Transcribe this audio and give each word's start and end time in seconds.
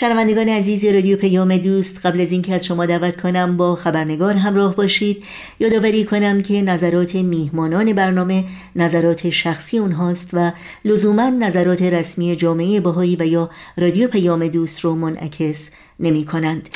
شنوندگان 0.00 0.48
عزیز 0.48 0.84
رادیو 0.84 1.16
پیام 1.16 1.56
دوست 1.56 2.06
قبل 2.06 2.20
از 2.20 2.32
اینکه 2.32 2.54
از 2.54 2.64
شما 2.66 2.86
دعوت 2.86 3.20
کنم 3.20 3.56
با 3.56 3.74
خبرنگار 3.74 4.34
همراه 4.34 4.76
باشید 4.76 5.24
یادآوری 5.58 6.04
کنم 6.04 6.42
که 6.42 6.62
نظرات 6.62 7.14
میهمانان 7.14 7.92
برنامه 7.92 8.44
نظرات 8.76 9.30
شخصی 9.30 9.78
اونهاست 9.78 10.30
و 10.32 10.52
لزوما 10.84 11.28
نظرات 11.28 11.82
رسمی 11.82 12.36
جامعه 12.36 12.80
باهایی 12.80 13.16
و 13.16 13.26
یا 13.26 13.50
رادیو 13.76 14.08
پیام 14.08 14.48
دوست 14.48 14.80
رو 14.80 14.94
منعکس 14.94 15.70
نمی 16.00 16.24
کنند. 16.24 16.68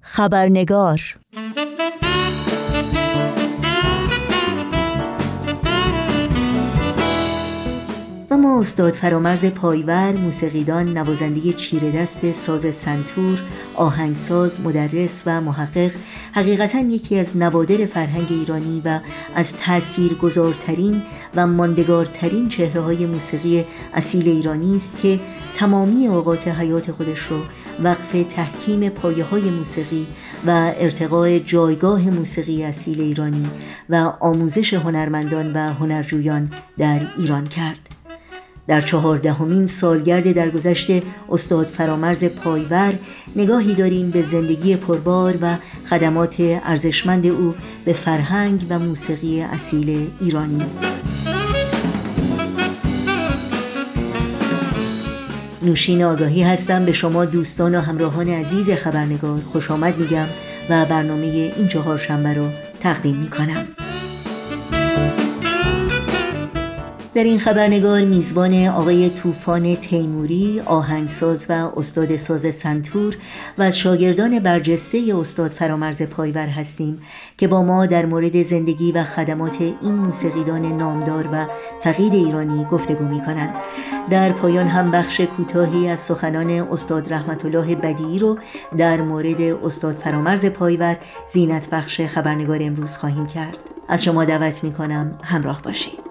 خبرنگار 0.00 1.00
ما 8.42 8.60
استاد 8.60 8.92
فرامرز 8.92 9.44
پایور 9.46 10.12
موسیقیدان 10.12 10.98
نوازنده 10.98 11.52
چیره 11.52 11.90
دست 11.90 12.32
ساز 12.32 12.74
سنتور 12.74 13.42
آهنگساز 13.74 14.60
مدرس 14.60 15.22
و 15.26 15.40
محقق 15.40 15.90
حقیقتا 16.32 16.78
یکی 16.78 17.18
از 17.18 17.36
نوادر 17.36 17.86
فرهنگ 17.86 18.26
ایرانی 18.30 18.82
و 18.84 19.00
از 19.34 19.56
تأثیر 19.56 20.14
گذارترین 20.14 21.02
و 21.36 21.46
ماندگارترین 21.46 22.48
چهره 22.48 22.80
های 22.80 23.06
موسیقی 23.06 23.64
اصیل 23.94 24.28
ایرانی 24.28 24.76
است 24.76 24.96
که 25.02 25.20
تمامی 25.54 26.06
اوقات 26.06 26.48
حیات 26.48 26.92
خودش 26.92 27.20
رو 27.20 27.40
وقف 27.82 28.12
تحکیم 28.12 28.88
پایه 28.88 29.24
های 29.24 29.50
موسیقی 29.50 30.06
و 30.46 30.72
ارتقاء 30.76 31.38
جایگاه 31.38 32.10
موسیقی 32.10 32.64
اصیل 32.64 33.00
ایرانی 33.00 33.50
و 33.90 34.12
آموزش 34.20 34.74
هنرمندان 34.74 35.52
و 35.52 35.72
هنرجویان 35.72 36.50
در 36.78 37.00
ایران 37.18 37.44
کرد. 37.44 37.91
در 38.66 38.80
چهاردهمین 38.80 39.66
سالگرد 39.66 40.32
درگذشت 40.32 40.90
استاد 41.30 41.66
فرامرز 41.66 42.24
پایور 42.24 42.94
نگاهی 43.36 43.74
داریم 43.74 44.10
به 44.10 44.22
زندگی 44.22 44.76
پربار 44.76 45.38
و 45.42 45.56
خدمات 45.90 46.36
ارزشمند 46.40 47.26
او 47.26 47.54
به 47.84 47.92
فرهنگ 47.92 48.66
و 48.70 48.78
موسیقی 48.78 49.42
اصیل 49.42 50.10
ایرانی. 50.20 50.62
نوشین 55.62 56.02
آگاهی 56.04 56.42
هستم 56.42 56.84
به 56.84 56.92
شما 56.92 57.24
دوستان 57.24 57.74
و 57.74 57.80
همراهان 57.80 58.28
عزیز 58.28 58.70
خبرنگار 58.70 59.40
خوش 59.52 59.70
آمد 59.70 59.98
میگم 59.98 60.26
و 60.70 60.84
برنامه 60.84 61.26
این 61.56 61.68
چهار 61.68 61.98
شنبه 61.98 62.34
رو 62.34 62.48
تقدیم 62.80 63.16
می‌کنم. 63.16 63.66
در 67.14 67.24
این 67.24 67.38
خبرنگار 67.38 68.00
میزبان 68.00 68.66
آقای 68.66 69.10
طوفان 69.10 69.76
تیموری 69.76 70.60
آهنگساز 70.60 71.46
و 71.48 71.70
استاد 71.76 72.16
ساز 72.16 72.54
سنتور 72.54 73.16
و 73.58 73.70
شاگردان 73.70 74.38
برجسته 74.38 75.14
استاد 75.18 75.50
فرامرز 75.50 76.02
پایور 76.02 76.46
هستیم 76.46 77.02
که 77.38 77.48
با 77.48 77.62
ما 77.62 77.86
در 77.86 78.06
مورد 78.06 78.42
زندگی 78.42 78.92
و 78.92 79.04
خدمات 79.04 79.60
این 79.60 79.94
موسیقیدان 79.94 80.76
نامدار 80.76 81.28
و 81.32 81.46
فقید 81.82 82.14
ایرانی 82.14 82.64
گفتگو 82.64 83.04
می 83.04 83.20
کنند 83.20 83.54
در 84.10 84.32
پایان 84.32 84.66
هم 84.66 84.90
بخش 84.90 85.20
کوتاهی 85.20 85.88
از 85.88 86.00
سخنان 86.00 86.50
استاد 86.50 87.12
رحمت 87.12 87.44
الله 87.44 87.74
بدیعی 87.74 88.18
رو 88.18 88.38
در 88.78 89.00
مورد 89.00 89.40
استاد 89.40 89.94
فرامرز 89.94 90.46
پایور 90.46 90.96
زینت 91.32 91.70
بخش 91.70 92.00
خبرنگار 92.00 92.58
امروز 92.62 92.96
خواهیم 92.96 93.26
کرد. 93.26 93.58
از 93.88 94.04
شما 94.04 94.24
دعوت 94.24 94.64
می 94.64 94.72
کنم 94.72 95.18
همراه 95.22 95.62
باشید. 95.62 96.01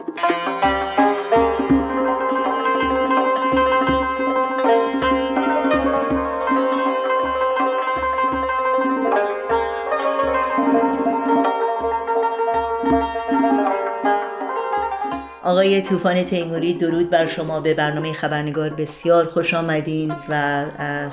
آقای 15.51 15.81
طوفان 15.81 16.23
تیموری 16.23 16.73
درود 16.73 17.09
بر 17.09 17.25
شما. 17.25 17.59
به 17.59 17.73
برنامه 17.73 18.13
خبرنگار 18.13 18.69
بسیار 18.69 19.25
خوش 19.25 19.53
آمدین 19.53 20.13
و 20.29 20.65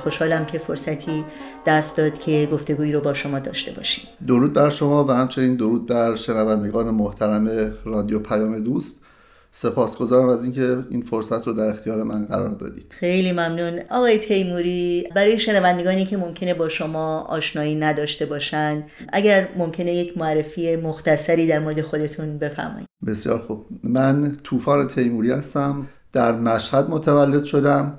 خوشحالم 0.03 0.47
که 0.47 0.59
فرصتی 0.59 1.25
دست 1.67 1.97
داد 1.97 2.19
که 2.19 2.49
گفتگویی 2.53 2.93
رو 2.93 3.01
با 3.01 3.15
شما 3.15 3.39
داشته 3.39 3.73
باشیم. 3.73 4.05
درود 4.27 4.53
بر 4.53 4.71
شما 4.71 5.05
و 5.05 5.11
همچنین 5.11 5.57
درود 5.57 5.87
در 5.87 6.17
شنوندگان 6.17 6.91
محترم 6.91 7.73
رادیو 7.85 8.19
پیام 8.19 8.59
دوست. 8.59 9.05
سپاسگزارم 9.51 10.29
از 10.29 10.45
اینکه 10.45 10.79
این 10.91 11.03
فرصت 11.03 11.47
رو 11.47 11.53
در 11.53 11.69
اختیار 11.69 12.03
من 12.03 12.25
قرار 12.25 12.49
دادید. 12.49 12.87
خیلی 12.89 13.33
ممنون. 13.33 13.81
آقای 13.91 14.19
تیموری 14.19 15.09
برای 15.15 15.39
شنوندگانی 15.39 16.05
که 16.05 16.17
ممکنه 16.17 16.55
با 16.55 16.69
شما 16.69 17.21
آشنایی 17.21 17.75
نداشته 17.75 18.27
باشن 18.27 18.85
اگر 19.13 19.49
ممکنه 19.57 19.95
یک 19.95 20.19
معرفی 20.19 20.77
مختصری 20.77 21.47
در 21.47 21.59
مورد 21.59 21.81
خودتون 21.81 22.39
بفرمایید. 22.39 22.89
بسیار 23.07 23.39
خوب. 23.39 23.67
من 23.83 24.37
طوفان 24.45 24.89
تیموری 24.89 25.31
هستم 25.31 25.87
در 26.13 26.33
مشهد 26.33 26.91
متولد 26.91 27.45
شدم 27.45 27.99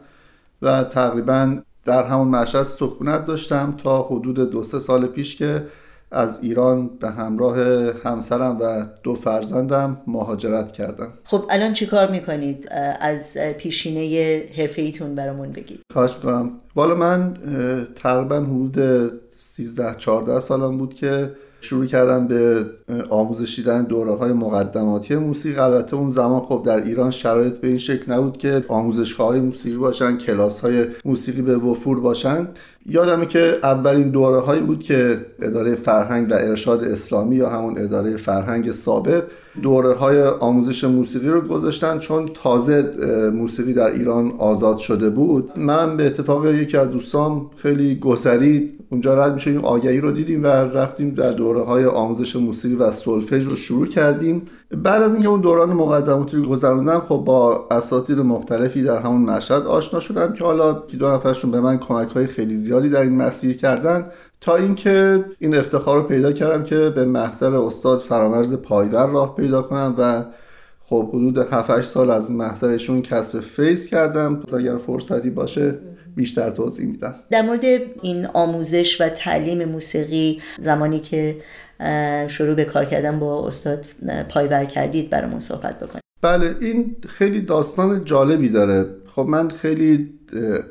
و 0.61 0.83
تقریبا 0.83 1.57
در 1.85 2.03
همون 2.03 2.27
مشهد 2.27 2.63
سکونت 2.63 3.25
داشتم 3.25 3.77
تا 3.83 4.03
حدود 4.03 4.51
دو 4.51 4.63
سه 4.63 4.79
سال 4.79 5.07
پیش 5.07 5.35
که 5.35 5.65
از 6.11 6.39
ایران 6.41 6.87
به 6.87 7.09
همراه 7.09 7.57
همسرم 8.03 8.57
و 8.61 8.85
دو 9.03 9.15
فرزندم 9.15 10.01
مهاجرت 10.07 10.71
کردم. 10.71 11.13
خب 11.23 11.43
الان 11.49 11.73
چی 11.73 11.85
کار 11.85 12.11
می‌کنید؟ 12.11 12.67
از 12.99 13.37
پیشینه 13.37 14.43
حرفه 14.57 14.91
برامون 15.15 15.51
بگید. 15.51 15.79
خواهش 15.93 16.15
می‌کنم. 16.15 16.51
بالا 16.75 16.95
من 16.95 17.33
تقریبا 17.95 18.35
حدود 18.35 19.11
13 19.37 19.95
14 19.97 20.39
سالم 20.39 20.77
بود 20.77 20.93
که 20.93 21.31
شروع 21.61 21.85
کردم 21.85 22.27
به 22.27 22.65
آموزش 23.09 23.55
دیدن 23.55 23.83
دوره 23.83 24.15
های 24.15 24.33
مقدماتی 24.33 25.15
موسیقی. 25.15 25.59
البته 25.59 25.95
اون 25.95 26.09
زمان 26.09 26.41
خب 26.41 26.61
در 26.65 26.83
ایران 26.83 27.11
شرایط 27.11 27.57
به 27.57 27.67
این 27.67 27.77
شکل 27.77 28.11
نبود 28.11 28.37
که 28.37 28.65
آموزشگاه 28.67 29.27
های 29.27 29.39
موسیقی 29.39 29.77
باشن 29.77 30.17
کلاس 30.17 30.61
های 30.61 30.85
موسیقی 31.05 31.41
به 31.41 31.57
وفور 31.57 31.99
باشن. 31.99 32.47
یادمه 32.85 33.25
که 33.25 33.57
اولین 33.63 34.09
دوره 34.09 34.39
هایی 34.39 34.61
بود 34.61 34.83
که 34.83 35.25
اداره 35.41 35.75
فرهنگ 35.75 36.31
و 36.31 36.33
ارشاد 36.33 36.83
اسلامی 36.83 37.35
یا 37.35 37.49
همون 37.49 37.77
اداره 37.77 38.17
فرهنگ 38.17 38.71
سابق 38.71 39.23
دوره 39.61 39.93
های 39.93 40.23
آموزش 40.23 40.83
موسیقی 40.83 41.29
رو 41.29 41.41
گذاشتن 41.41 41.99
چون 41.99 42.25
تازه 42.33 42.93
موسیقی 43.33 43.73
در 43.73 43.91
ایران 43.91 44.31
آزاد 44.37 44.77
شده 44.77 45.09
بود. 45.09 45.51
منم 45.55 45.97
به 45.97 46.05
اتفاق 46.05 46.45
یکی 46.45 46.77
از 46.77 46.89
دوستام 46.89 47.51
خیلی 47.55 47.95
گسری 47.95 48.67
اونجا 48.91 49.13
رد 49.13 49.33
میشه 49.33 49.49
این 49.49 49.59
آگهی 49.59 49.99
رو 49.99 50.11
دیدیم 50.11 50.43
و 50.43 50.47
رفتیم 50.47 51.09
در 51.09 51.31
دوره 51.31 51.61
های 51.61 51.85
آموزش 51.85 52.35
موسیقی 52.35 52.75
و 52.75 52.91
سولفژ 52.91 53.45
رو 53.45 53.55
شروع 53.55 53.87
کردیم. 53.87 54.41
بعد 54.77 55.01
از 55.01 55.13
اینکه 55.13 55.29
اون 55.29 55.41
دوران 55.41 55.73
مقدماتی 55.73 56.37
رو 56.37 56.45
گذروندم 56.45 56.99
خب 56.99 57.23
با 57.25 57.67
اساتید 57.71 58.19
مختلفی 58.19 58.83
در 58.83 58.97
همون 58.97 59.21
مشهد 59.21 59.67
آشنا 59.67 59.99
شدم 59.99 60.33
که 60.33 60.43
حالا 60.43 60.73
دو 60.73 61.07
نفرشون 61.07 61.51
به 61.51 61.61
من 61.61 61.77
کمک 61.77 62.09
های 62.09 62.27
خیلی 62.27 62.55
زیادی 62.55 62.89
در 62.89 63.01
این 63.01 63.15
مسیر 63.15 63.57
کردن 63.57 64.05
تا 64.41 64.55
اینکه 64.55 65.25
این 65.39 65.55
افتخار 65.55 65.97
رو 65.97 66.03
پیدا 66.03 66.31
کردم 66.31 66.63
که 66.63 66.75
به 66.75 67.05
محضر 67.05 67.55
استاد 67.55 67.99
فرامرز 67.99 68.61
پایور 68.61 69.07
راه 69.07 69.35
پیدا 69.35 69.61
کنم 69.61 69.95
و 69.97 70.25
خب 70.79 71.09
حدود 71.09 71.37
7 71.37 71.81
سال 71.81 72.09
از 72.09 72.31
محضرشون 72.31 73.01
کسب 73.01 73.39
فیض 73.39 73.87
کردم. 73.87 74.43
اگر 74.57 74.77
فرصتی 74.77 75.29
باشه 75.29 75.75
بیشتر 76.15 76.51
توضیح 76.51 76.87
میدم. 76.87 77.15
در 77.29 77.41
مورد 77.41 77.63
این 78.01 78.25
آموزش 78.25 79.01
و 79.01 79.09
تعلیم 79.09 79.65
موسیقی 79.65 80.41
زمانی 80.59 80.99
که 80.99 81.37
شروع 82.27 82.55
به 82.55 82.65
کار 82.65 82.85
کردن 82.85 83.19
با 83.19 83.47
استاد 83.47 83.85
پایور 84.29 84.65
کردید 84.65 85.09
برامون 85.09 85.39
صحبت 85.39 85.79
بکنید. 85.79 86.03
بله 86.21 86.55
این 86.61 86.95
خیلی 87.07 87.41
داستان 87.41 88.05
جالبی 88.05 88.49
داره. 88.49 88.85
خب 89.15 89.21
من 89.21 89.49
خیلی 89.49 90.19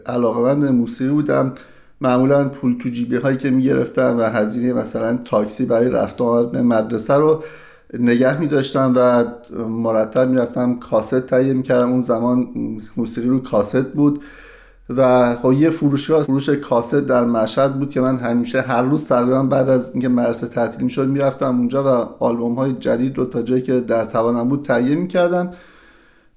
علاقمند 0.07 0.65
موسیقی 0.65 1.11
بودم. 1.11 1.55
معمولا 2.01 2.49
پول 2.49 2.79
تو 2.79 2.89
جیبی 2.89 3.17
هایی 3.17 3.37
که 3.37 3.51
می‌گرفتم 3.51 4.17
و 4.19 4.23
هزینه 4.23 4.73
مثلا 4.73 5.19
تاکسی 5.25 5.67
برای 5.67 5.89
رفت 5.89 6.21
آمد 6.21 6.53
به 6.53 6.63
مدرسه 6.63 7.15
رو 7.15 7.43
نگه 7.99 8.41
می 8.41 8.47
داشتم 8.47 8.93
و 8.97 9.25
مرتب 9.69 10.29
می‌رفتم 10.29 10.79
کاست 10.79 11.27
تهیه 11.27 11.53
می‌کردم. 11.53 11.91
اون 11.91 12.01
زمان 12.01 12.49
موسیقی 12.97 13.29
رو 13.29 13.43
کاست 13.43 13.93
بود 13.93 14.21
و 14.97 15.37
خب 15.37 15.53
یه 15.53 15.71
فروشگاه 15.71 16.23
فروش 16.23 16.49
کاست 16.49 16.95
در 16.95 17.25
مشهد 17.25 17.79
بود 17.79 17.91
که 17.91 18.01
من 18.01 18.17
همیشه 18.17 18.61
هر 18.61 18.83
روز 18.83 19.09
تقریبا 19.09 19.43
بعد 19.43 19.69
از 19.69 19.93
اینکه 19.93 20.09
مدرسه 20.09 20.47
تعطیل 20.47 20.85
می‌شد 20.85 21.09
می‌رفتم 21.09 21.59
اونجا 21.59 21.85
و 21.85 22.25
آلبوم 22.25 22.55
های 22.55 22.73
جدید 22.73 23.19
رو 23.19 23.25
تا 23.25 23.43
جایی 23.43 23.63
که 23.63 23.81
در 23.81 24.05
توانم 24.05 24.49
بود 24.49 24.65
تهیه 24.65 24.97
می‌کردم. 24.97 25.53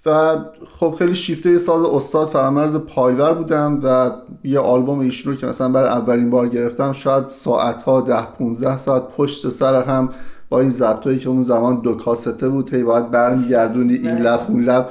و 0.06 0.38
خب 0.80 0.96
خیلی 1.00 1.16
شیفته 1.16 1.58
ساز 1.58 1.84
استاد 1.84 2.28
فرامرز 2.28 2.76
پایور 2.76 3.34
بودم 3.34 3.80
و 3.84 4.12
یه 4.44 4.60
آلبوم 4.60 5.00
ایشون 5.00 5.34
رو 5.34 5.40
که 5.40 5.48
مثلا 5.48 5.70
برای 5.70 5.90
اولین 5.90 6.30
بار 6.30 6.48
گرفتم 6.48 6.94
شاید 6.94 7.28
ساعت 7.28 7.82
ها 7.82 8.02
ده 8.02 8.26
15 8.26 8.78
ساعت 8.78 9.04
پشت 9.18 9.50
سر 9.50 9.84
هم 9.84 10.10
با 10.50 10.60
این 10.60 10.70
ضبطایی 10.70 11.20
که 11.20 11.30
اون 11.30 11.42
زمان 11.42 11.82
دو 11.82 11.96
کاسته 11.96 12.50
بود 12.50 12.74
هی 12.74 12.84
باید 12.84 13.12
برمیگردونی 13.12 13.94
این 13.94 14.18
لب 14.18 14.46
اون 14.50 14.64
لب. 14.64 14.90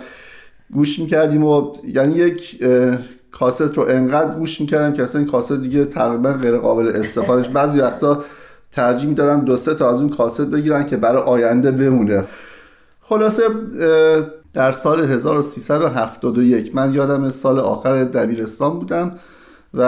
گوش 0.72 0.98
می‌کردیم 0.98 1.44
و 1.44 1.72
یعنی 1.84 2.14
یک 2.14 2.64
کاست 3.30 3.78
رو 3.78 3.82
انقدر 3.88 4.34
گوش 4.34 4.60
می‌کردم 4.60 4.92
که 4.92 5.02
اصلا 5.02 5.20
این 5.20 5.30
کاست 5.30 5.52
دیگه 5.52 5.84
تقریبا 5.84 6.32
غیر 6.32 6.56
قابل 6.56 6.88
استفاده 6.88 7.48
بعضی 7.58 7.80
وقتا 7.80 8.24
ترجیح 8.72 9.08
می‌دادم 9.08 9.44
دو 9.44 9.56
سه 9.56 9.74
تا 9.74 9.90
از 9.90 10.00
اون 10.00 10.08
کاست 10.08 10.50
بگیرن 10.50 10.86
که 10.86 10.96
برای 10.96 11.22
آینده 11.22 11.70
بمونه. 11.70 12.24
خلاصه 13.02 13.42
در 14.52 14.72
سال 14.72 15.04
1371 15.04 16.76
من 16.76 16.94
یادم 16.94 17.30
سال 17.30 17.58
آخر 17.58 18.04
دبیرستان 18.04 18.78
بودم 18.78 19.12
و 19.74 19.82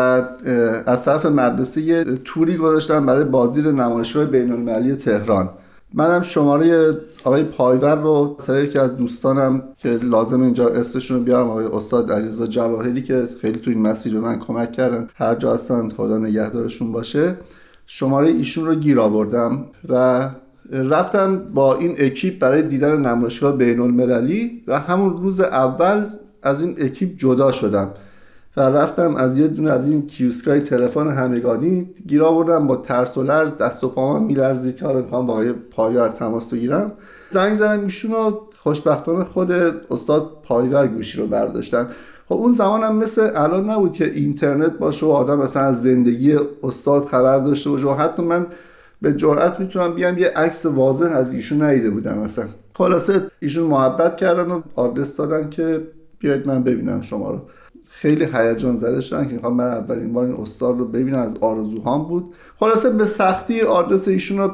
از 0.86 1.04
طرف 1.04 1.26
مدرسه 1.26 1.80
یه 1.80 2.04
توری 2.04 2.56
گذاشتم 2.56 3.06
برای 3.06 3.24
بازی 3.24 3.62
نمایشگاه 3.62 4.24
بین 4.24 4.52
المللی 4.52 4.94
تهران. 4.94 5.50
منم 5.94 6.22
شماره 6.22 6.96
آقای 7.24 7.42
پایور 7.42 7.94
رو 7.94 8.36
سر 8.38 8.64
یکی 8.64 8.78
از 8.78 8.96
دوستانم 8.96 9.62
که 9.78 9.88
لازم 9.88 10.42
اینجا 10.42 10.68
اسمشون 10.68 11.16
رو 11.16 11.24
بیارم 11.24 11.50
آقای 11.50 11.64
استاد 11.64 12.12
علیرضا 12.12 12.46
جواهری 12.46 13.02
که 13.02 13.28
خیلی 13.40 13.60
تو 13.60 13.70
این 13.70 13.82
مسیر 13.82 14.14
به 14.14 14.20
من 14.20 14.38
کمک 14.38 14.72
کردن 14.72 15.08
هر 15.14 15.34
جا 15.34 15.54
هستن 15.54 15.88
خدا 15.88 16.18
نگهدارشون 16.18 16.92
باشه. 16.92 17.36
شماره 17.86 18.28
ایشون 18.28 18.66
رو 18.66 18.74
گیر 18.74 19.00
آوردم 19.00 19.66
و 19.88 20.28
رفتم 20.70 21.36
با 21.54 21.76
این 21.76 21.94
اکیپ 21.98 22.38
برای 22.38 22.62
دیدن 22.62 23.00
نمایشگاه 23.00 23.56
بین 23.56 23.80
المللی 23.80 24.62
و 24.66 24.78
همون 24.78 25.22
روز 25.22 25.40
اول 25.40 26.06
از 26.42 26.62
این 26.62 26.76
اکیپ 26.78 27.16
جدا 27.16 27.52
شدم 27.52 27.90
و 28.56 28.60
رفتم 28.60 29.16
از 29.16 29.38
یه 29.38 29.48
دونه 29.48 29.70
از 29.70 29.88
این 29.88 30.06
کیوسکای 30.06 30.60
تلفن 30.60 31.08
همگانی 31.08 31.90
گیر 32.06 32.22
آوردم 32.22 32.66
با 32.66 32.76
ترس 32.76 33.16
و 33.16 33.22
لرز 33.22 33.56
دست 33.56 33.84
و 33.84 33.88
پام 33.88 34.24
میلرزید 34.24 34.76
که 34.76 34.86
می‌خوام 34.86 35.26
با 35.26 35.44
پایور 35.70 36.08
تماس 36.08 36.54
بگیرم. 36.54 36.92
زنگ 37.30 37.54
زدم 37.54 37.84
ایشون 37.84 38.34
خوشبختانه 38.58 39.24
خود 39.24 39.52
استاد 39.90 40.30
پایور 40.42 40.86
گوشی 40.86 41.18
رو 41.18 41.26
برداشتن. 41.26 41.88
خب 42.28 42.34
اون 42.34 42.52
زمان 42.52 42.82
هم 42.82 42.96
مثل 42.96 43.30
الان 43.34 43.70
نبود 43.70 43.92
که 43.92 44.04
اینترنت 44.04 44.78
باشه 44.78 45.06
و 45.06 45.08
آدم 45.08 45.38
مثلا 45.38 45.62
از 45.62 45.82
زندگی 45.82 46.36
استاد 46.62 47.04
خبر 47.04 47.38
داشته 47.38 47.70
باشه 47.70 47.86
و 47.86 47.94
حتی 47.94 48.22
من 48.22 48.46
به 49.02 49.12
جرئت 49.12 49.60
می‌تونم 49.60 49.94
بیام 49.94 50.18
یه 50.18 50.28
عکس 50.28 50.66
واضح 50.66 51.06
از 51.06 51.34
ایشون 51.34 51.62
ندیده 51.62 51.90
بودم 51.90 52.18
مثلا 52.18 52.44
خلاصه 52.74 53.22
ایشون 53.40 53.64
محبت 53.64 54.16
کردن 54.16 54.50
و 54.50 54.62
آدرس 54.74 55.16
دادن 55.16 55.50
که 55.50 55.80
بیاید 56.18 56.46
من 56.46 56.62
ببینم 56.62 57.00
شما 57.00 57.30
رو. 57.30 57.40
خیلی 57.88 58.24
هیجان 58.34 58.76
زده 58.76 59.00
شدن 59.00 59.28
که 59.28 59.34
می‌خوام 59.34 59.54
من 59.54 59.66
اولین 59.66 60.12
بار 60.12 60.24
این 60.24 60.34
استاد 60.34 60.78
رو 60.78 60.84
ببینم 60.84 61.18
از 61.18 61.36
آرزوهام 61.40 62.08
بود. 62.08 62.34
خلاصه 62.60 62.90
به 62.90 63.06
سختی 63.06 63.60
آدرس 63.60 64.08
ایشون 64.08 64.38
رو 64.38 64.48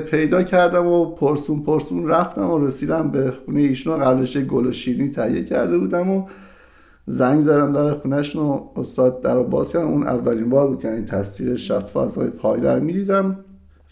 پیدا 0.00 0.42
کردم 0.42 0.86
و 0.86 1.04
پرسون 1.14 1.62
پرسون 1.62 2.08
رفتم 2.08 2.50
و 2.50 2.66
رسیدم 2.66 3.10
به 3.10 3.32
خونه 3.44 3.60
ایشون 3.60 4.00
رو. 4.00 4.04
قبلش 4.04 4.36
گل 4.36 4.66
و 4.66 4.72
شیرینی 4.72 5.10
تهیه 5.10 5.44
کرده 5.44 5.78
بودم 5.78 6.10
و 6.10 6.24
زنگ 7.06 7.40
زدم 7.40 7.72
در 7.72 7.94
خونهشون 7.94 8.42
و 8.46 8.60
استاد 8.76 9.20
در 9.20 9.42
باز 9.42 9.72
کردم. 9.72 9.88
اون 9.88 10.02
اولین 10.02 10.50
بار 10.50 10.66
بود 10.66 10.80
که 10.80 10.92
این 10.92 11.04
تصویر 11.04 11.56
شفاف 11.56 11.96
از 11.96 12.18
پایدر 12.18 12.78
می‌دیدم. 12.78 13.36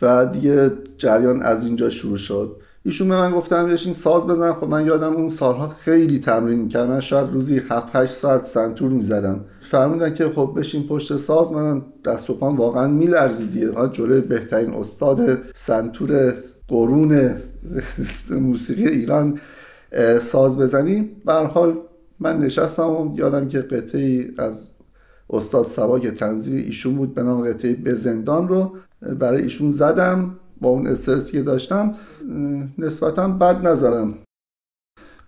و 0.03 0.27
دیگه 0.27 0.73
جریان 0.99 1.43
از 1.43 1.65
اینجا 1.65 1.91
شروع 1.91 2.17
شد. 2.17 2.57
ایشون 2.83 3.09
به 3.09 3.17
من 3.17 3.33
گفتن 3.33 3.69
بشین 3.69 3.93
ساز 3.93 4.27
بزن. 4.27 4.53
خب 4.53 4.69
من 4.69 4.87
یادم 4.87 5.13
اون 5.13 5.29
سالها 5.29 5.69
خیلی 5.69 6.19
تمرین 6.19 6.59
می‌کردم. 6.59 6.91
من 6.91 7.01
شاید 7.01 7.33
روزی 7.33 7.63
7 7.69 7.97
8 7.97 8.13
ساعت 8.13 8.45
سنتور 8.45 8.91
می‌زدم. 8.91 9.41
فرمودن 9.71 10.15
که 10.15 10.29
خب 10.29 10.53
بشین 10.57 10.87
پشت 10.87 11.17
ساز. 11.17 11.53
من 11.53 11.83
دست 12.05 12.31
و 12.31 12.35
پام 12.35 12.57
واقعا 12.57 12.89
میلرزید 12.89 13.53
دیگه. 13.53 13.73
جلوی 13.93 14.21
بهترین 14.21 14.75
استاد 14.75 15.39
سنتور 15.55 16.35
قرون 16.69 17.31
موسیقی 18.31 18.87
ایران 18.87 19.39
ساز 20.21 20.59
بزنیم. 20.59 21.11
به 21.25 21.33
حال 21.33 21.79
من 22.21 22.39
نشستم 22.39 22.91
و 22.91 23.17
یادم 23.19 23.49
که 23.49 23.59
قطعی 23.59 24.35
از 24.39 24.71
استاد 25.31 25.65
سوا 25.65 25.99
که 25.99 26.11
تنظیم 26.11 26.57
ایشون 26.57 26.97
بود. 26.97 27.15
به 27.15 27.23
نام 27.23 27.49
قطعه 27.49 27.95
زندان 27.95 28.49
رو. 28.49 28.77
برای 29.01 29.43
ایشون 29.43 29.71
زدم 29.71 30.37
با 30.61 30.69
اون 30.69 30.87
استرسی 30.87 31.33
که 31.33 31.43
داشتم 31.43 31.95
نسبتا 32.79 33.29
بد 33.29 33.67
نذارم 33.67 34.15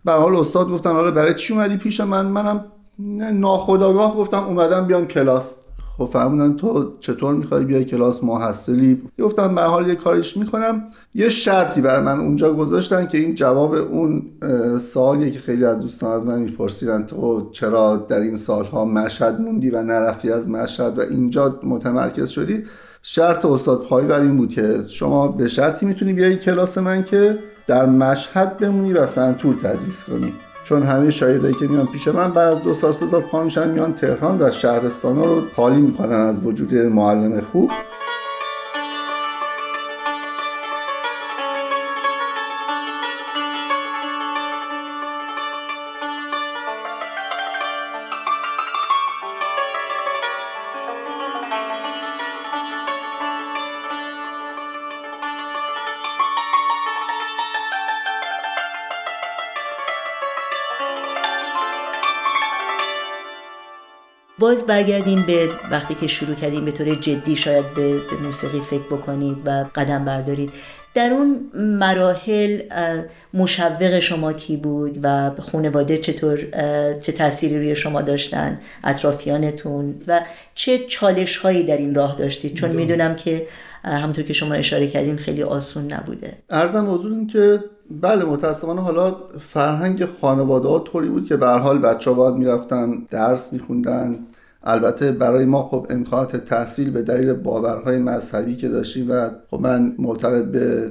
به 0.05 0.13
حال 0.13 0.37
استاد 0.37 0.69
گفتن 0.69 0.93
حالا 0.93 1.11
برای 1.11 1.35
چی 1.35 1.55
اومدی 1.55 1.77
پیش 1.77 2.01
من؟ 2.01 2.27
منم 2.27 2.65
ناخداگاه 3.33 4.17
گفتم 4.17 4.45
اومدم 4.45 4.87
بیام 4.87 5.07
کلاس. 5.07 5.65
خب 5.99 6.05
فرمودن 6.05 6.57
تو 6.57 6.97
چطور 7.01 7.35
می‌خوای 7.35 7.65
بیای 7.65 7.85
کلاس؟ 7.85 8.25
محصلی 8.25 9.03
گفتم 9.23 9.55
به 9.55 9.63
حال 9.63 9.89
یه 9.89 9.95
کاریش 9.95 10.37
می‌کنم. 10.37 10.83
یه 11.15 11.29
شرطی 11.29 11.81
برای 11.81 12.03
من 12.03 12.21
اونجا 12.21 12.53
گذاشتن 12.53 13.07
که 13.07 13.19
این 13.19 13.35
جواب 13.35 13.73
اون 13.75 14.23
سوالیه 14.79 15.31
که 15.31 15.39
خیلی 15.39 15.65
از 15.65 15.81
دوستان 15.81 16.13
از 16.13 16.25
من 16.25 16.39
میپرسیدن 16.39 17.07
تو 17.07 17.51
چرا 17.51 17.97
در 17.97 18.21
این 18.21 18.37
سالها 18.37 18.85
مشهد 18.85 19.41
موندی 19.41 19.71
و 19.71 19.83
نرفتی 19.83 20.31
از 20.31 20.49
مشهد 20.49 20.99
و 20.99 21.01
اینجا 21.01 21.61
متمرکز 21.63 22.29
شدی؟ 22.29 22.65
شرط 23.11 23.45
استاد 23.45 23.83
پایور 23.83 24.21
این 24.21 24.37
بود 24.37 24.53
که 24.53 24.85
شما 24.89 25.29
به 25.29 25.49
شرطی 25.49 25.87
می‌تونی 25.87 26.13
بیای 26.13 26.37
کلاس 26.37 26.79
من 26.79 27.05
که 27.05 27.39
در 27.67 27.87
مشهد 27.87 28.59
بمونی 28.59 28.93
و 28.93 29.07
سنتور 29.07 29.55
تدریس 29.55 30.05
کنی. 30.05 30.33
چون 30.65 30.83
همه 30.83 31.11
شاگردایی 31.11 31.55
که 31.55 31.67
میان 31.67 31.87
پیش 31.87 32.09
من 32.09 32.33
بعد 32.33 32.53
از 32.53 32.63
دو 32.63 32.75
سال 32.75 32.93
سه 32.93 33.07
سال 33.07 33.21
پا 33.21 33.45
میان 33.45 33.95
تهران 33.95 34.43
و 34.43 34.51
شهرستان 34.51 35.25
رو 35.25 35.43
خالی 35.57 35.81
می‌کنن 35.81 36.21
از 36.21 36.47
وجود 36.47 36.75
معلم 36.75 37.41
خوب. 37.41 37.71
باز 64.39 64.67
برگردیم 64.67 65.25
به 65.27 65.49
وقتی 65.71 65.95
که 65.95 66.07
شروع 66.07 66.35
کردیم 66.35 66.65
به 66.65 66.73
طور 66.73 66.95
جدی 66.95 67.37
شاید 67.37 67.75
به, 67.75 67.89
به 67.93 68.17
موسیقی 68.25 68.61
فکر 68.61 68.83
بکنید 68.83 69.37
و 69.45 69.65
قدم 69.75 70.05
بردارید. 70.05 70.51
در 70.95 71.11
اون 71.11 71.41
مراحل 71.79 72.61
مشوق 73.35 73.99
شما 73.99 74.33
کی 74.33 74.57
بود 74.57 74.99
و 75.03 75.31
خانواده 75.53 75.99
چطور 75.99 76.39
چه 77.01 77.13
تأثیری 77.13 77.59
روی 77.59 77.77
شما 77.77 78.03
داشتن 78.03 78.59
اطرافیانتون 78.85 79.95
و 80.07 80.21
چه 80.55 80.79
چالش 80.79 81.37
هایی 81.37 81.65
در 81.65 81.77
این 81.77 81.95
راه 81.95 82.17
داشتید؟ 82.17 82.55
چون 82.55 82.71
می‌دونم 82.71 83.17
که 83.17 83.47
همونطور 83.85 84.25
که 84.25 84.33
شما 84.33 84.55
اشاره 84.55 84.87
کردین 84.87 85.17
خیلی 85.17 85.43
آسون 85.43 85.93
نبوده. 85.93 86.33
ارزم 86.51 86.81
موضوع 86.81 87.27
که 87.27 87.65
بله 87.91 88.25
متاسفانه 88.25 88.81
حالا 88.81 89.17
فرهنگ 89.41 90.05
خانواده 90.05 90.69
ها 90.69 90.79
طوری 90.79 91.09
بود 91.09 91.27
که 91.27 91.37
به 91.37 91.47
حال 91.47 91.79
بچه 91.79 92.11
ها 92.11 92.17
باید 92.17 92.35
می‌رفتن 92.35 93.07
درس 93.11 93.53
میخوندن 93.53 94.19
البته 94.63 95.13
برای 95.13 95.45
ما 95.45 95.63
خب 95.63 95.87
امکانات 95.91 96.37
تحصیل 96.37 96.91
به 96.91 97.03
دلیل 97.03 97.33
باورهای 97.33 97.99
مذهبی 97.99 98.57
که 98.57 98.69
داشتیم 98.69 99.11
و 99.11 99.31
خب 99.51 99.61
من 99.61 99.95
معتقد 99.99 100.45
به 100.45 100.91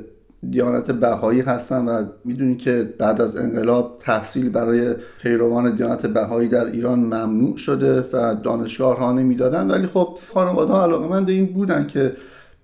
دیانت 0.50 0.92
بهایی 0.92 1.42
هستم 1.42 1.88
و 1.88 2.04
می‌دونی 2.26 2.56
که 2.56 2.94
بعد 3.00 3.22
از 3.22 3.38
انقلاب 3.38 3.98
تحصیل 4.00 4.50
برای 4.50 4.96
پیروان 5.22 5.76
دیانت 5.76 6.06
بهایی 6.06 6.48
در 6.50 6.66
ایران 6.66 7.00
ممنوع 7.00 7.58
شده 7.58 8.06
و 8.14 8.36
دانشگاه 8.36 8.98
ها 8.98 9.12
نمی‌دادن. 9.12 9.72
ولی 9.72 9.88
خب 9.88 10.18
خانواده 10.34 10.74
ها 10.74 10.84
علاقه 10.84 11.32
این 11.32 11.46
بودن 11.46 11.88
که 11.88 12.12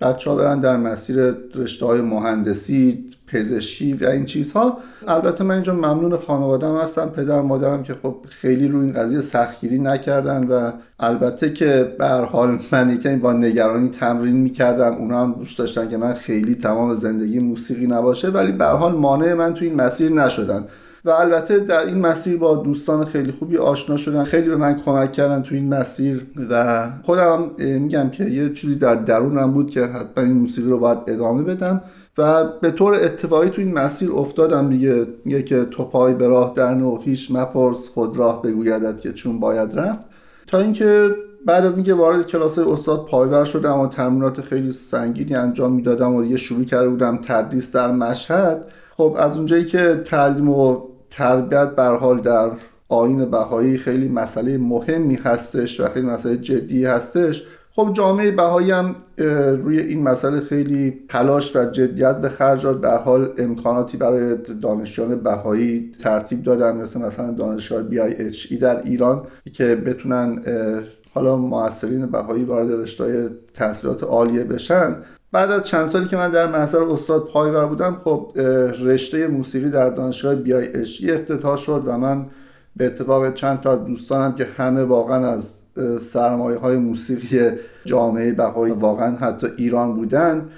بچه 0.01 0.29
ها 0.29 0.36
برن 0.36 0.60
در 0.60 0.77
مسیر 0.77 1.36
رشته 1.55 1.86
های 1.86 2.01
مهندسی 2.01 3.05
پزشکی 3.27 3.93
و 3.93 4.05
این 4.05 4.25
چیزها. 4.25 4.77
البته 5.07 5.43
من 5.43 5.53
اینجا 5.53 5.74
ممنون 5.74 6.17
خانوادم 6.17 6.75
هستم 6.75 7.10
پدر 7.10 7.41
مادرم 7.41 7.83
که 7.83 7.93
خب 7.93 8.15
خیلی 8.29 8.67
روی 8.67 8.86
این 8.86 8.93
قضیه 8.93 9.19
سختگیری 9.19 9.79
نکردن 9.79 10.43
و 10.43 10.72
البته 11.03 11.53
که 11.53 11.95
به 12.00 12.07
حال 12.07 12.60
من 12.72 13.00
که 13.00 13.15
با 13.15 13.33
نگرانی 13.33 13.89
تمرین 13.89 14.36
می‌کردم. 14.36 14.93
اونا 14.93 15.22
هم 15.24 15.36
دوست 15.39 15.57
داشتن 15.57 15.89
که 15.89 15.98
من 15.98 16.13
خیلی 16.13 16.55
تمام 16.55 16.93
زندگی 16.93 17.39
موسیقی 17.39 17.88
نباشه 17.88 18.29
ولی 18.29 18.51
به 18.51 18.65
حال 18.65 18.95
مانع 18.95 19.33
من 19.33 19.53
تو 19.53 19.65
این 19.65 19.75
مسیر 19.75 20.12
نشدن. 20.12 20.65
و 21.05 21.10
البته 21.10 21.60
در 21.60 21.86
این 21.86 21.98
مسیر 21.98 22.38
با 22.38 22.55
دوستان 22.55 23.05
خیلی 23.05 23.31
خوبی 23.31 23.57
آشنا 23.57 23.98
شدن 23.98 24.24
خیلی 24.24 24.50
به 24.50 24.55
من 24.55 24.75
کمک 24.75 25.12
کردن 25.12 25.41
تو 25.41 25.55
این 25.55 25.74
مسیر. 25.74 26.25
و 26.50 26.88
خودم 27.03 27.50
میگم 27.57 28.10
که 28.10 28.24
یه 28.25 28.53
چیزی 28.53 28.75
در 28.75 28.95
درونم 28.95 29.53
بود 29.53 29.69
که 29.69 29.81
حتما 29.81 30.24
این 30.24 30.33
موسیقی 30.33 30.69
رو 30.69 30.77
باید 30.77 30.98
ادامه 31.07 31.43
بدم. 31.43 31.81
و 32.17 32.43
به 32.62 32.72
طور 32.72 32.93
اتفاقی 32.93 33.50
تو 33.50 33.62
این 33.62 33.74
مسیر 33.74 34.12
افتادم 34.12 34.69
دیگه. 34.69 35.07
میگه 35.25 35.43
که 35.43 35.65
تو 35.65 35.83
پای 35.83 36.13
به 36.13 36.27
راه 36.27 36.53
در 36.55 36.74
نو 36.74 36.98
هیچ 36.98 37.31
مپرس 37.31 37.88
خود 37.88 38.17
راه 38.17 38.41
بگویدت 38.41 39.01
که 39.01 39.12
چون 39.13 39.39
باید 39.39 39.79
رفت. 39.79 40.12
تا 40.53 40.60
اینکه 40.60 41.15
بعد 41.45 41.65
از 41.65 41.75
اینکه 41.75 41.93
وارد 41.93 42.27
کلاس 42.27 42.60
استاد 42.60 43.05
پایور 43.05 43.45
شدم 43.45 43.79
و 43.79 43.88
تمرینات 43.88 44.41
خیلی 44.41 44.72
سنگینی 44.72 45.36
انجام 45.36 45.74
می‌دادم 45.74 46.15
و 46.15 46.24
دیگه 46.24 46.38
شروع 46.38 46.63
کرده 46.63 46.89
بودم 46.89 47.17
تدریس 47.17 47.75
در 47.75 47.91
مشهد 47.91 48.65
خب 48.91 49.15
از 49.19 49.38
اونجایی 49.38 49.65
که 49.65 50.01
تعلیم 50.05 50.50
و 50.50 50.81
تربیت 51.10 51.69
بر 51.69 51.95
حال 51.95 52.22
در 52.22 52.51
آین 52.89 53.31
بهایی 53.31 53.77
خیلی 53.77 54.10
مسئله 54.10 54.57
مهمی 54.57 55.15
هستش 55.15 55.79
و 55.79 55.88
خیلی 55.88 56.05
مسئله 56.05 56.38
جدی 56.38 56.86
هستش 56.86 57.48
خب 57.75 57.89
جامعه 57.94 58.32
بهایی 58.32 58.72
هم 58.72 58.96
روی 59.63 59.80
این 59.80 60.03
مسئله 60.03 60.42
خیلی 60.42 61.00
تلاش 61.10 61.56
و 61.56 61.65
جدیت 61.65 62.18
به 62.18 62.30
خرج 62.30 62.63
داد. 62.63 62.82
به 62.82 62.89
حال 62.89 63.34
امکاناتی 63.38 63.98
برای 63.98 64.38
دانشجویان 64.62 65.15
بهایی 65.15 65.92
ترتیب 66.03 66.44
دادن 66.44 66.77
مثل 66.77 67.01
مثلا 67.01 67.32
دانشگاه 67.32 67.84
ای 68.50 68.58
در 68.58 68.82
ایران 68.82 69.24
که 69.53 69.75
بتونن 69.75 70.42
حالا 71.13 71.38
موثرین 71.38 72.06
بهایی 72.06 72.44
وارد 72.44 72.72
رشته 72.72 73.30
تحصیلات 73.53 74.03
عالیه 74.03 74.44
بشن. 74.44 74.96
بعد 75.32 75.51
از 75.51 75.68
چند 75.68 75.86
سالی 75.86 76.06
که 76.06 76.18
من 76.18 76.32
در 76.32 76.48
محضر 76.48 76.84
استاد 76.84 77.27
پایور 77.27 77.65
بودم 77.65 77.98
خب 78.03 78.32
رشته 78.84 79.27
موسیقی 79.27 79.70
در 79.70 79.89
دانشگاه 79.89 80.36
ای 80.46 81.12
افتتاح 81.12 81.58
شد 81.58 81.84
و 81.86 81.98
من 81.98 82.25
به 82.75 82.86
اتفاق 82.86 83.34
چند 83.34 83.60
تا 83.60 83.72
از 83.72 83.86
دوستانم 83.86 84.36
که 84.36 84.48
همه 84.58 84.84
واقعا 84.84 85.27
از 85.27 85.62
سرمایه 86.00 86.58
های 86.58 86.77
موسیقی 86.77 87.51
جامعه 87.86 88.32
بهایی 88.32 88.74
واقعا 88.74 89.15
حتی 89.15 89.48
ایران 89.58 89.96
بودن. 89.96 90.50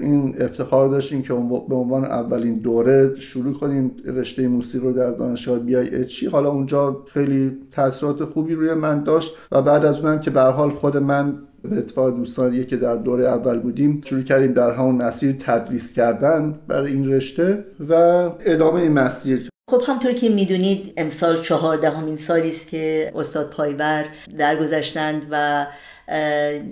این 0.00 0.42
افتخار 0.42 0.88
داشتیم 0.88 1.22
که 1.22 1.34
به 1.68 1.74
عنوان 1.74 2.04
اولین 2.04 2.58
دوره 2.58 3.14
شروع 3.18 3.54
کنیم 3.54 3.90
رشته 4.06 4.48
موسیقی 4.48 4.86
رو 4.86 4.92
در 4.92 5.10
دانشگاه 5.10 5.58
بیای 5.58 5.94
اچی 5.94 6.26
حالا 6.26 6.50
اونجا 6.50 7.04
خیلی 7.08 7.56
تاثیرات 7.72 8.24
خوبی 8.24 8.54
روی 8.54 8.74
من 8.74 9.02
داشت 9.02 9.36
و 9.52 9.62
بعد 9.62 9.84
از 9.84 10.04
اونم 10.04 10.20
که 10.20 10.30
به 10.30 10.40
حال 10.40 10.70
خود 10.70 10.96
من 10.96 11.38
به 11.62 11.78
اتفاق 11.78 12.16
دوستان 12.16 12.64
که 12.64 12.76
در 12.76 12.96
دوره 12.96 13.24
اول 13.24 13.58
بودیم 13.58 14.00
شروع 14.04 14.22
کردیم 14.22 14.52
در 14.52 14.70
همون 14.70 14.94
مسیر 14.94 15.36
تدریس 15.38 15.92
کردن 15.92 16.54
برای 16.68 16.92
این 16.92 17.12
رشته 17.12 17.64
و 17.88 17.94
ادامه 18.40 18.88
مسیر 18.88 19.48
خب 19.70 19.82
همطور 19.86 20.12
که 20.12 20.28
می‌دونید 20.28 20.92
امسال 20.96 21.42
چهاردهمین 21.42 22.16
سالی 22.16 22.50
است 22.50 22.68
که 22.68 23.12
استاد 23.14 23.50
پایور 23.50 24.04
درگذشتند 24.38 25.26
و 25.30 25.66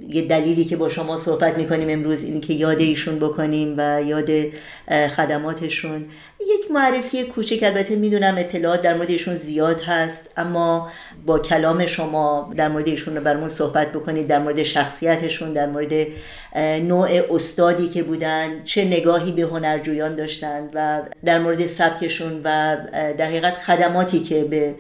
یه 0.09 0.27
دلیلی 0.29 0.65
که 0.65 0.77
با 0.77 0.89
شما 0.89 1.17
صحبت 1.17 1.59
می‌کنیم 1.59 1.89
امروز 1.91 2.25
این 2.25 2.41
که 2.41 2.55
یاد 2.55 2.81
ایشون 2.81 3.19
بکنیم 3.19 3.75
و 3.79 4.03
یاد 4.03 4.31
خدماتشون. 5.17 6.05
یک 6.41 6.71
معرفی 6.71 7.25
کوچک 7.25 7.63
البته 7.63 7.97
می‌دونم 7.97 8.35
اطلاعات 8.39 8.83
در 8.83 8.95
مورد 8.95 9.11
ایشون 9.11 9.35
زیاد 9.35 9.81
هست 9.81 10.31
اما 10.37 10.91
با 11.27 11.39
کلام 11.39 11.87
شما 11.87 12.53
در 12.57 12.69
مورد 12.69 12.89
ایشون 12.89 13.17
رو 13.17 13.23
برمون 13.23 13.49
صحبت 13.49 13.93
بکنید 13.93 14.27
در 14.27 14.39
مورد 14.39 14.63
شخصیتشون 14.63 15.53
در 15.53 15.67
مورد 15.67 15.93
نوع 16.83 17.09
استادی 17.31 17.89
که 17.89 18.03
بودن 18.03 18.65
چه 18.65 18.85
نگاهی 18.85 19.33
به 19.33 19.43
هنرجویان 19.43 20.17
داشتند 20.17 20.71
و 20.75 21.03
در 21.25 21.39
مورد 21.39 21.67
سبکشون 21.67 22.41
و 22.45 22.77
در 23.19 23.27
حقیقت 23.27 23.57
خدماتی 23.57 24.21
که 24.21 24.45
به 24.45 24.75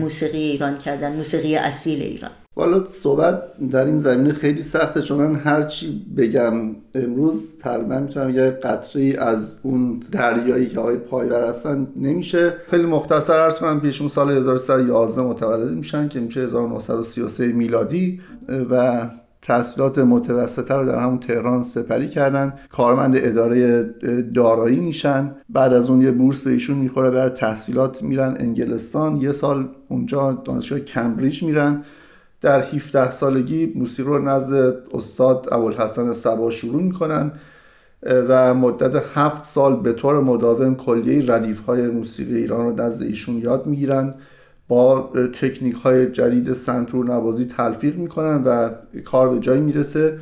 موسیقی 0.00 0.38
ایران 0.38 0.78
کردن 0.78 1.12
موسیقی 1.12 1.56
اصیل 1.56 2.02
ایران. 2.02 2.45
والا 2.56 2.84
صحبت 2.84 3.42
در 3.72 3.84
این 3.84 3.98
زمینه 3.98 4.32
خیلی 4.32 4.62
سخته 4.62 5.02
چون 5.02 5.18
من 5.18 5.34
هرچی 5.34 6.06
بگم 6.16 6.54
امروز 6.94 7.58
تقریبا 7.58 7.98
می‌تونم 7.98 8.30
یه 8.30 8.50
قطری 8.50 9.16
از 9.16 9.60
اون 9.62 10.00
دریایی 10.12 10.66
که 10.66 10.80
آقای 10.80 10.96
پایور 10.96 11.48
هستن 11.48 11.86
نمیشه. 11.96 12.54
خیلی 12.70 12.86
مختصر 12.86 13.38
ارز 13.38 13.58
کنم 13.58 13.80
پیشون 13.80 14.08
سال 14.08 14.30
1311 14.30 15.22
متولد 15.22 15.70
میشن 15.70 16.08
که 16.08 16.20
میشه 16.20 16.40
1933 16.40 17.46
میلادی 17.46 18.20
و 18.70 19.02
تحصیلات 19.42 19.98
متوسطه 19.98 20.74
رو 20.74 20.86
در 20.86 20.98
همون 20.98 21.18
تهران 21.18 21.62
سپری 21.62 22.08
کردن. 22.08 22.54
کارمند 22.70 23.14
اداره 23.16 23.82
دارایی 24.34 24.80
میشن. 24.80 25.34
بعد 25.48 25.72
از 25.72 25.90
اون 25.90 26.02
یه 26.02 26.10
بورس 26.10 26.44
به 26.44 26.50
ایشون 26.50 26.76
می‌خوره 26.76 27.10
برای 27.10 27.30
تحصیلات 27.30 28.02
میرن 28.02 28.36
انگلستان. 28.40 29.16
یه 29.16 29.32
سال 29.32 29.68
اونجا 29.88 30.42
دانشگاه 30.44 30.80
کمبریج 30.80 31.42
میرن. 31.42 31.84
در 32.46 32.62
17 32.62 33.10
سالگی 33.10 33.72
موسیقی 33.76 34.08
رو 34.08 34.18
نزد 34.18 34.74
استاد 34.94 35.48
ابوالحسن 35.52 36.12
صبا 36.12 36.50
شروع 36.50 36.82
می‌کنن 36.82 37.32
و 38.02 38.54
مدت 38.54 39.02
هفت 39.14 39.44
سال 39.44 39.76
به 39.76 39.92
طور 39.92 40.20
مداوم 40.20 40.74
کلیه 40.74 41.32
ردیف 41.32 41.60
های 41.60 41.86
موسیقی 41.86 42.36
ایران 42.36 42.66
رو 42.66 42.76
نزد 42.76 43.02
ایشون 43.02 43.36
یاد 43.36 43.66
می‌گیرن 43.66 44.14
با 44.68 45.10
تکنیک 45.40 45.74
های 45.74 46.06
جدید 46.06 46.52
سنتور 46.52 47.04
نوازی 47.04 47.44
تلفیق 47.44 47.96
می‌کنن 47.96 48.44
و 48.44 48.70
کار 49.04 49.28
به 49.28 49.40
جایی 49.40 49.60
می‌رسه 49.60 50.18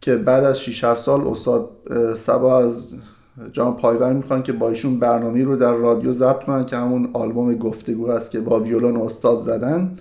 که 0.00 0.16
بعد 0.16 0.44
از 0.44 0.60
6 0.60 0.84
7 0.84 1.00
سال 1.00 1.26
استاد 1.26 1.70
صبا 2.14 2.58
از 2.58 2.88
جناب 3.52 3.76
پایور 3.76 4.12
می‌خوان 4.12 4.42
که 4.42 4.52
با 4.52 4.68
ایشون 4.68 4.98
برنامه 4.98 5.44
رو 5.44 5.56
در 5.56 5.72
رادیو 5.72 6.12
ضبط 6.12 6.44
کنن 6.44 6.66
که 6.66 6.76
همون 6.76 7.10
آلبوم 7.12 7.54
گفتگو 7.54 8.10
است 8.10 8.30
که 8.30 8.40
با 8.40 8.60
ویولون 8.60 8.96
استاد 8.96 9.38
زدن. 9.38 9.98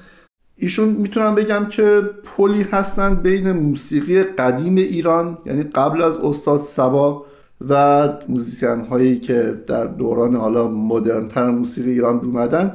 ایشون 0.57 0.89
می‌تونم 0.89 1.35
بگم 1.35 1.65
که 1.65 2.01
پلی 2.23 2.61
هستن 2.61 3.15
بین 3.15 3.51
موسیقی 3.51 4.23
قدیم 4.23 4.75
ایران 4.75 5.37
یعنی 5.45 5.63
قبل 5.63 6.01
از 6.01 6.17
استاد 6.17 6.61
صبا 6.61 7.25
و 7.69 8.09
موزیسین 8.29 8.79
هایی 8.79 9.19
که 9.19 9.61
در 9.67 9.85
دوران 9.85 10.35
حالا 10.35 10.67
مدرنتر 10.67 11.49
موسیقی 11.49 11.91
ایران 11.91 12.19
اومدن. 12.19 12.73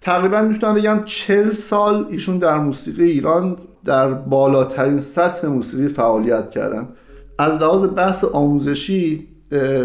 تقریبا 0.00 0.42
می‌تونم 0.42 0.74
بگم 0.74 1.00
چل 1.04 1.52
سال 1.52 2.06
ایشون 2.10 2.38
در 2.38 2.58
موسیقی 2.58 3.04
ایران 3.04 3.56
در 3.84 4.12
بالاترین 4.12 5.00
سطح 5.00 5.46
موسیقی 5.46 5.88
فعالیت 5.88 6.50
کردن. 6.50 6.88
از 7.38 7.62
لحاظ 7.62 7.84
بحث 7.84 8.24
آموزشی 8.24 9.28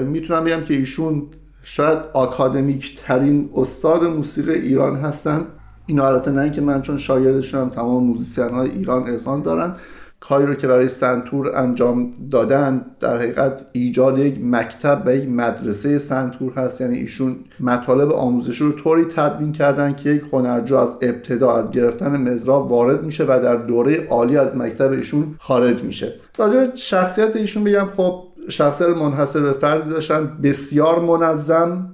می‌تونم 0.06 0.44
بگم 0.44 0.62
که 0.62 0.74
ایشون 0.74 1.24
شاید 1.64 1.98
آکادمیک 2.14 3.00
ترین 3.06 3.50
استاد 3.56 4.04
موسیقی 4.04 4.54
ایران 4.54 4.96
هستن. 4.96 5.46
این 5.86 6.00
البته 6.00 6.32
نه 6.32 6.42
اینکه 6.42 6.62
من 6.62 6.82
چون 6.82 6.98
شاگردشونم 6.98 7.70
تمام 7.70 8.04
موزیسین 8.04 8.50
های 8.50 8.70
ایران 8.70 9.08
اذعان 9.08 9.42
دارن 9.42 9.76
کاری 10.24 10.46
رو 10.46 10.56
که 10.56 10.68
برای 10.68 10.88
سنتور 10.88 11.56
انجام 11.56 12.14
دادن 12.32 12.86
در 13.00 13.18
حقیقت 13.18 13.66
ایجاد 13.72 14.20
یک 14.20 14.40
مکتب 14.44 15.04
و 15.06 15.16
یک 15.16 15.30
مدرسه 15.30 15.98
سنتور 15.98 16.54
هست. 16.54 16.82
یعنی 16.82 16.98
ایشون 16.98 17.36
مطالب 17.60 18.12
آموزش 18.12 18.62
رو 18.62 18.72
طوری 18.72 19.06
تدوین 19.06 19.52
کردن 19.52 19.96
که 19.96 20.10
یک 20.10 20.24
هنرجو 20.34 20.78
از 20.78 20.98
ابتدا 21.02 21.56
از 21.56 21.72
گرفتن 21.72 22.18
مزراب 22.18 22.72
وارد 22.72 23.04
میشه 23.04 23.24
و 23.24 23.40
در 23.44 23.56
دوره 23.56 24.08
عالی 24.08 24.38
از 24.38 24.58
مکتب 24.58 24.92
ایشون 24.92 25.36
خارج 25.40 25.84
میشه. 25.84 26.14
راجع 26.38 26.76
شخصیت 26.76 27.36
ایشون 27.36 27.64
بگم 27.64 27.88
خب 27.98 28.24
شخصیت 28.50 28.90
منحصر 28.90 29.42
به 29.42 29.52
فردی 29.52 29.90
داشتن 29.90 30.38
بسیار 30.44 31.00
منظم. 31.00 31.93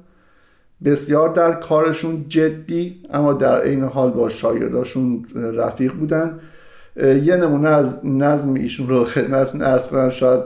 بسیار 0.85 1.29
در 1.29 1.51
کارشون 1.51 2.25
جدی 2.27 3.03
اما 3.11 3.33
در 3.33 3.61
عین 3.61 3.83
حال 3.83 4.11
با 4.11 4.29
شاگرداشون 4.29 5.25
رفیق 5.35 5.93
بودن. 5.93 6.39
یه 7.23 7.35
نمونه 7.35 7.69
از 7.69 8.05
نظم 8.05 8.53
ایشون 8.53 8.87
رو 8.87 9.05
خدمتتون 9.05 9.61
ارز 9.61 9.87
کنم 9.87 10.09
شاید 10.09 10.41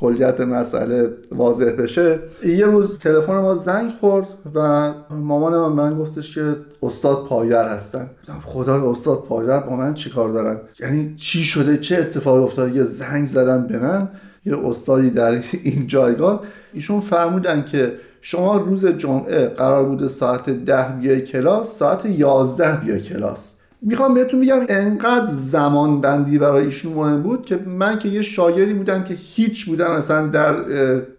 کلیت 0.00 0.40
مسئله 0.40 1.08
واضح 1.32 1.70
بشه. 1.70 2.18
یه 2.44 2.66
روز 2.66 2.98
تلفن 2.98 3.32
ما 3.32 3.54
زنگ 3.54 3.90
خورد 3.90 4.26
و 4.54 4.92
مامانم 5.10 5.72
من 5.72 5.98
گفتش 5.98 6.34
که 6.34 6.56
استاد 6.82 7.26
پایور 7.28 7.68
هستن. 7.68 8.10
خدا 8.42 8.90
استاد 8.90 9.24
پایور 9.28 9.58
با 9.58 9.76
من 9.76 9.94
چیکار 9.94 10.28
دارن؟ 10.28 10.60
یعنی 10.80 11.14
چی 11.16 11.44
شده؟ 11.44 11.78
چه 11.78 11.96
اتفاقی 11.96 12.42
افتاده؟ 12.42 12.76
یه 12.76 12.84
زنگ 12.84 13.26
زدن 13.26 13.66
به 13.66 13.78
من 13.78 14.08
یه 14.46 14.66
استادی 14.66 15.10
در 15.10 15.42
این 15.62 15.86
جایگاه. 15.86 16.42
ایشون 16.72 17.00
فرمودن 17.00 17.64
که 17.64 17.92
شما 18.30 18.56
روز 18.56 18.86
جمعه 18.86 19.46
قرار 19.46 19.84
بوده 19.84 20.08
ساعت 20.08 20.50
ده 20.50 20.86
بیای 21.00 21.20
کلاس 21.20 21.78
ساعت 21.78 22.04
یازده 22.04 22.76
بیای 22.84 23.00
کلاس. 23.00 23.58
می‌خوام 23.82 24.14
بهتون 24.14 24.40
بگم 24.40 24.60
انقدر 24.68 25.26
زمان 25.26 26.00
بندی 26.00 26.38
برای 26.38 26.64
ایشون 26.64 26.92
مهم 26.92 27.22
بود 27.22 27.46
که 27.46 27.58
من 27.66 27.98
که 27.98 28.08
یه 28.08 28.22
شاگردی 28.22 28.74
بودم 28.74 29.04
که 29.04 29.14
هیچ 29.14 29.66
بودم 29.66 29.96
مثلا 29.98 30.26
در 30.26 30.54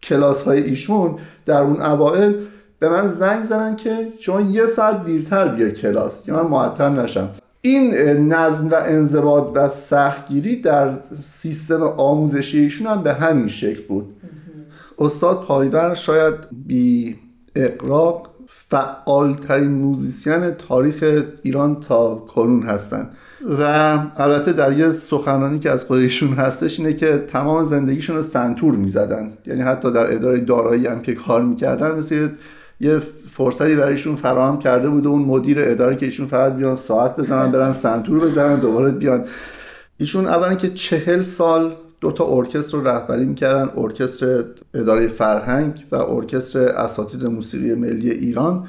کلاس 0.04 0.42
های 0.42 0.64
ایشون 0.64 1.16
در 1.46 1.62
اون 1.62 1.82
اوائل 1.82 2.34
به 2.80 2.90
من 2.90 3.08
زنگ 3.08 3.44
زدن 3.44 3.76
که 3.76 4.08
شما 4.20 4.42
یه 4.42 4.66
ساعت 4.66 5.04
دیرتر 5.04 5.48
بیا 5.48 5.70
کلاس 5.70 6.26
که 6.26 6.34
من 6.34 6.48
معطل 6.48 6.90
نشم. 6.90 7.30
این 7.62 7.94
نظم 8.34 8.70
و 8.70 8.76
انضباط 8.86 9.52
و 9.56 9.70
سختگیری 9.70 10.62
در 10.62 10.94
سیستم 11.22 11.84
آموزشی 11.84 12.60
ایشون 12.60 12.88
هم 12.88 13.04
به 13.04 13.14
همین 13.14 13.48
شکل 13.48 13.88
بود. 13.88 14.16
استاد 15.00 15.44
پایور 15.44 15.94
شاید 15.94 16.34
بی 16.68 17.16
اغراق 17.56 18.30
فعال 18.48 19.34
ترین 19.34 19.72
موزیسین 19.72 20.52
تاریخ 20.52 21.24
ایران 21.42 21.80
تا 21.80 22.16
کنون 22.16 22.64
هستند 22.64 23.16
و 23.60 23.64
البته 24.18 24.54
در 24.54 24.78
یه 24.78 24.92
سخنرانی 24.92 25.60
که 25.60 25.70
از 25.70 25.86
خودشون 25.86 26.34
هستش 26.34 26.80
اینه 26.80 26.94
که 26.94 27.18
تمام 27.28 27.64
زندگیشون 27.64 28.16
رو 28.16 28.22
سنتور 28.22 28.76
می‌زدن. 28.76 29.32
یعنی 29.46 29.62
حتی 29.62 29.92
در 29.92 30.14
اداره 30.14 30.40
دارایی 30.40 30.88
هم 30.88 31.02
که 31.02 31.14
کار 31.14 31.42
می‌کردن 31.42 31.92
مثل 31.92 32.28
یه 32.80 33.00
فرصتی 33.32 33.76
برایشون 33.76 34.16
فراهم 34.16 34.60
کرده 34.60 34.90
بود 34.90 35.06
و 35.06 35.10
اون 35.10 35.22
مدیر 35.22 35.58
اداره 35.62 35.96
که 35.96 36.06
ایشون 36.06 36.28
فقط 36.28 36.54
بیان 36.56 36.76
ساعت 36.76 37.16
بزنن 37.16 37.52
برن 37.52 37.72
سنتور 37.72 38.20
بزنن 38.20 38.60
دوباره 38.60 38.92
بیان. 38.92 39.26
ایشون 39.98 40.28
اولا 40.28 40.56
که 40.56 40.70
چهل 40.70 41.22
سال 41.22 41.76
دو 42.02 42.12
تا 42.12 42.28
ارکستر 42.28 42.78
رو 42.78 42.88
رهبری 42.88 43.26
می‌کردن 43.26 43.70
ارکستر 43.78 44.44
اداره 44.74 45.08
فرهنگ 45.08 45.86
و 45.92 45.96
ارکستر 45.96 46.68
اساتید 46.68 47.26
موسیقی 47.26 47.76
ملی 47.76 48.10
ایران. 48.12 48.68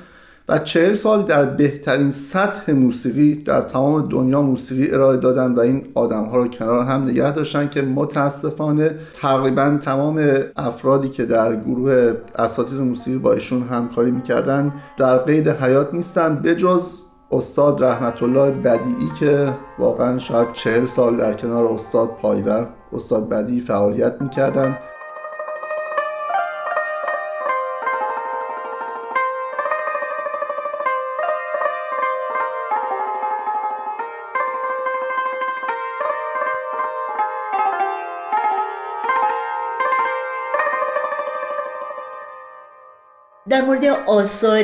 و 0.48 0.58
چهل 0.58 0.94
سال 0.94 1.22
در 1.22 1.44
بهترین 1.44 2.10
سطح 2.10 2.72
موسیقی 2.72 3.34
در 3.34 3.60
تمام 3.60 4.08
دنیا 4.08 4.42
موسیقی 4.42 4.92
ارائه 4.92 5.16
دادن 5.16 5.54
و 5.54 5.60
این 5.60 5.86
آدم 5.94 6.24
ها 6.24 6.36
رو 6.36 6.48
کنار 6.48 6.84
هم 6.84 7.02
نگه 7.02 7.32
داشتن 7.32 7.68
که 7.68 7.82
متاسفانه 7.82 8.94
تقریبا 9.20 9.78
تمام 9.82 10.38
افرادی 10.56 11.08
که 11.08 11.24
در 11.24 11.56
گروه 11.56 12.14
اساتید 12.38 12.80
موسیقی 12.80 13.18
با 13.18 13.32
ایشون 13.32 13.62
همکاری 13.62 14.10
می‌کردن 14.10 14.72
در 14.96 15.18
قید 15.18 15.48
حیات 15.48 15.94
نیستن. 15.94 16.34
بجز 16.34 17.02
استاد 17.32 17.84
رحمت 17.84 18.22
الله 18.22 18.50
بدیعی 18.50 19.10
که 19.20 19.54
واقعا 19.78 20.18
شاید 20.18 20.52
چهل 20.52 20.86
سال 20.86 21.16
در 21.16 21.34
کنار 21.34 21.66
استاد 21.66 22.08
پایور 22.08 22.68
استاد 22.92 23.28
بدیعی 23.28 23.60
فعالیت 23.60 24.16
می‌کردن. 24.20 24.78
در 43.48 43.60
مورد 43.60 43.84
آثار 44.06 44.62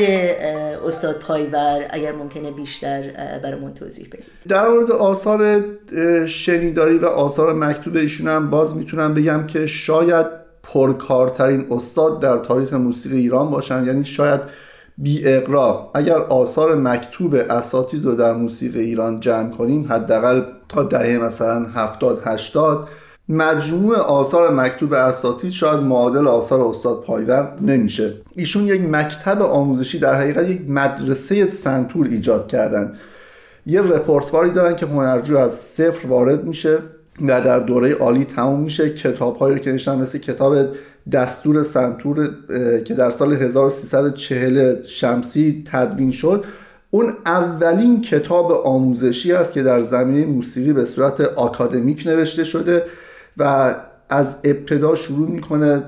استاد 0.86 1.18
پایور 1.18 1.86
اگر 1.90 2.12
ممکنه 2.12 2.50
بیشتر 2.50 3.02
برامون 3.42 3.74
توضیح 3.74 4.06
بدید. 4.12 4.24
در 4.48 4.68
مورد 4.68 4.90
آثار 4.90 5.64
شنیداری 6.26 6.98
و 6.98 7.06
آثار 7.06 7.54
مکتوب 7.54 7.96
ایشون 7.96 8.28
هم 8.28 8.50
باز 8.50 8.76
می‌تونم 8.76 9.14
بگم 9.14 9.46
که 9.46 9.66
شاید 9.66 10.26
پرکارترین 10.62 11.66
استاد 11.70 12.20
در 12.20 12.38
تاریخ 12.38 12.72
موسیقی 12.72 13.18
ایران 13.18 13.50
باشن. 13.50 13.86
یعنی 13.86 14.04
شاید 14.04 14.40
بی 14.98 15.28
اغراق 15.28 15.90
اگر 15.94 16.18
آثار 16.18 16.74
مکتوب 16.74 17.34
اساتید 17.34 18.04
رو 18.04 18.14
در 18.14 18.32
موسیقی 18.32 18.80
ایران 18.80 19.20
جمع 19.20 19.50
کنیم 19.50 19.86
حداقل 19.92 20.42
تا 20.68 20.82
دهه 20.82 21.18
مثلا 21.18 21.66
70 21.74 22.22
80 22.24 22.88
مجموع 23.28 23.96
آثار 23.96 24.54
مکتوب 24.54 24.92
اساتید 24.92 25.52
شاید 25.52 25.80
معادل 25.80 26.28
آثار 26.28 26.60
استاد 26.60 27.02
پایور 27.02 27.52
نمیشه. 27.60 28.12
ایشون 28.36 28.66
یک 28.66 28.80
مکتب 28.80 29.42
آموزشی 29.42 29.98
در 29.98 30.14
حقیقت 30.14 30.48
یک 30.48 30.60
مدرسه 30.68 31.46
سنتور 31.46 32.06
ایجاد 32.06 32.48
کردن. 32.48 32.92
یه 33.66 33.82
رپورتواری 33.82 34.50
دارن 34.50 34.76
که 34.76 34.86
هنرجو 34.86 35.36
از 35.36 35.52
صفر 35.52 36.06
وارد 36.06 36.44
میشه 36.44 36.78
و 37.28 37.40
در 37.40 37.58
دوره 37.58 37.94
عالی 37.94 38.24
تموم 38.24 38.60
میشه. 38.60 38.90
کتاب 38.90 39.36
هایی 39.36 39.54
رو 39.54 39.60
که 39.60 39.72
نشتن 39.72 39.98
مثل 39.98 40.18
کتاب 40.18 40.56
دستور 41.12 41.62
سنتور 41.62 42.30
که 42.84 42.94
در 42.94 43.10
سال 43.10 43.32
1340 43.32 44.82
شمسی 44.82 45.64
تدوین 45.72 46.10
شد. 46.10 46.44
اون 46.90 47.12
اولین 47.26 48.00
کتاب 48.00 48.52
آموزشی 48.52 49.32
است 49.32 49.52
که 49.52 49.62
در 49.62 49.80
زمینه 49.80 50.26
موسیقی 50.26 50.72
به 50.72 50.84
صورت 50.84 51.20
آکادمیک 51.20 52.06
نوشته 52.06 52.44
شده. 52.44 52.84
و 53.36 53.74
از 54.08 54.40
ابتدا 54.44 54.94
شروع 54.94 55.30
می‌کنه 55.30 55.82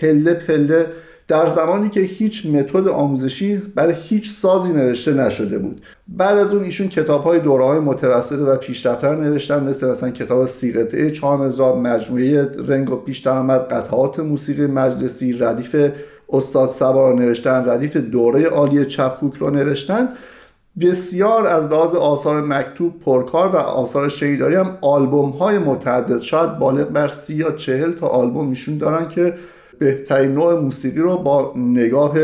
پله 0.00 0.34
پله. 0.34 0.86
در 1.28 1.46
زمانی 1.46 1.88
که 1.88 2.00
هیچ 2.00 2.46
متد 2.46 2.88
آموزشی 2.88 3.56
برای 3.56 3.94
هیچ 3.98 4.30
سازی 4.30 4.72
نوشته 4.72 5.14
نشده 5.14 5.58
بود. 5.58 5.82
بعد 6.08 6.38
از 6.38 6.54
اون 6.54 6.64
ایشون 6.64 6.88
کتاب 6.88 7.24
های 7.24 7.40
دوره 7.40 7.64
های 7.64 7.78
متوسطه 7.78 8.42
و 8.42 8.56
پیشرفتر 8.56 9.16
نوشتن 9.16 9.64
مثل 9.64 9.90
مثلا 9.90 10.10
کتاب 10.10 10.44
سیغته 10.44 11.10
چهارمزار 11.10 11.78
مجموعه 11.78 12.50
رنگ 12.68 12.90
و 12.90 12.96
پیش 12.96 13.18
درآمد 13.18 13.60
قطعات 13.60 14.20
موسیقی 14.20 14.66
مجلسی 14.66 15.32
ردیف 15.32 15.76
استاد 16.28 16.68
سوار 16.68 17.14
نوشتن 17.14 17.68
ردیف 17.68 17.96
دوره 17.96 18.44
عالی 18.44 18.86
چپکوک 18.86 19.34
رو 19.34 19.50
نوشتن. 19.50 20.08
بسیار 20.80 21.46
از 21.46 21.72
لحاظ 21.72 21.94
آثار 21.94 22.42
مکتوب 22.42 23.00
پرکار 23.00 23.48
و 23.48 23.56
آثار 23.56 24.08
شنیداری 24.08 24.54
هم 24.54 24.78
آلبوم 24.80 25.30
های 25.30 25.58
متعدد. 25.58 26.18
شاید 26.18 26.58
بالغ 26.58 26.88
بر 26.88 27.08
سی 27.08 27.34
یا 27.34 27.50
چهل 27.50 27.92
تا 27.92 28.06
آلبوم 28.06 28.48
ایشون 28.48 28.78
دارن 28.78 29.08
که 29.08 29.34
بهترین 29.78 30.32
نوع 30.32 30.60
موسیقی 30.60 31.00
رو 31.00 31.16
با 31.16 31.52
نگاه 31.56 32.14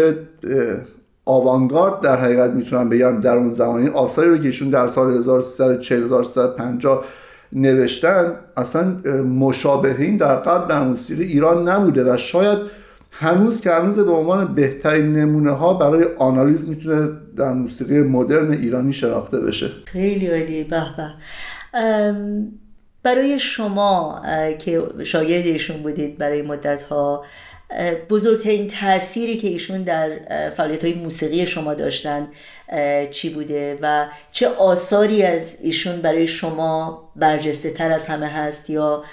آوانگارد 1.24 2.00
در 2.00 2.16
حقیقت 2.16 2.50
می‌تونم 2.50 2.88
بگم 2.88 3.20
در 3.20 3.36
اون 3.36 3.50
زمانی 3.50 3.88
آثاری 3.88 4.30
رو 4.30 4.38
که 4.38 4.44
ایشون 4.44 4.70
در 4.70 4.86
سال 4.86 5.16
1340 5.16 6.08
نوشتن 7.52 8.32
اصلا 8.56 8.84
مشابه 9.22 9.94
این 9.98 10.16
در 10.16 10.36
قبل 10.36 10.68
در 10.68 10.84
موسیقی 10.84 11.24
ایران 11.24 11.68
نبوده 11.68 12.14
و 12.14 12.16
شاید 12.16 12.58
هنوز 13.10 13.60
که 13.60 13.70
هنوز 13.70 13.98
به 13.98 14.12
عنوان 14.12 14.54
بهترین 14.54 15.12
نمونه 15.12 15.50
ها 15.50 15.74
برای 15.74 16.04
آنالیز 16.18 16.68
می‌تونه 16.68 17.08
در 17.38 17.52
موسیقی 17.52 18.00
مدرن 18.00 18.52
ایرانی 18.52 18.92
شناخته 18.92 19.40
بشه. 19.40 19.68
خیلی 19.84 20.26
عالی 20.26 20.64
به 20.64 20.82
برای 23.02 23.38
شما 23.38 24.22
که 24.58 24.82
شاگرد 25.04 25.46
ایشون 25.46 25.76
بودید 25.82 26.18
برای 26.18 26.42
مدت 26.42 26.82
ها 26.82 27.24
بزرگترین 28.10 28.68
تأثیری 28.68 29.36
که 29.36 29.48
ایشون 29.48 29.82
در 29.82 30.10
فعالیت 30.56 30.84
های 30.84 30.94
موسیقی 30.94 31.46
شما 31.46 31.74
داشتن 31.74 32.28
چی 33.10 33.30
بوده 33.34 33.78
و 33.82 34.06
چه 34.32 34.48
آثاری 34.48 35.22
از 35.22 35.60
ایشون 35.62 35.96
برای 36.02 36.26
شما 36.26 37.02
برجسته 37.16 37.70
تر 37.70 37.90
از 37.90 38.06
همه 38.06 38.26
هست 38.26 38.70
یا 38.70 39.04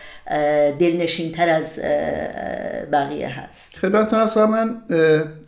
دلنشین 0.79 1.31
تر 1.31 1.49
از 1.49 1.79
بقیه 2.91 3.39
هست. 3.39 3.77
خدمت 3.77 4.13
اصلا 4.13 4.47
من 4.47 4.81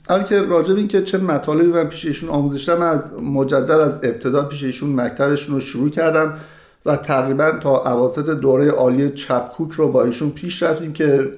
حالا 0.10 0.24
که 0.24 0.42
راجب 0.42 0.76
این 0.76 0.88
که 0.88 1.02
چه 1.02 1.18
مطالبی 1.18 1.68
من 1.68 1.88
پیش 1.88 2.06
ایشون 2.06 2.30
آموزش 2.30 2.70
از 2.70 3.14
مجدد 3.14 3.72
از 3.72 4.04
ابتدا 4.04 4.44
پیش 4.44 4.64
ایشون 4.64 4.96
مکتبشون 4.96 5.56
رو 5.56 5.62
شروع 5.62 5.90
کردم 5.90 6.38
و 6.86 6.96
تقریبا 6.96 7.52
تا 7.52 7.94
اواسط 7.94 8.30
دوره 8.30 8.70
عالی 8.70 9.10
چپکوک 9.10 9.72
رو 9.72 9.92
با 9.92 10.04
ایشون 10.04 10.30
پیش 10.30 10.64
رفتیم 10.64 10.94
که 10.94 11.32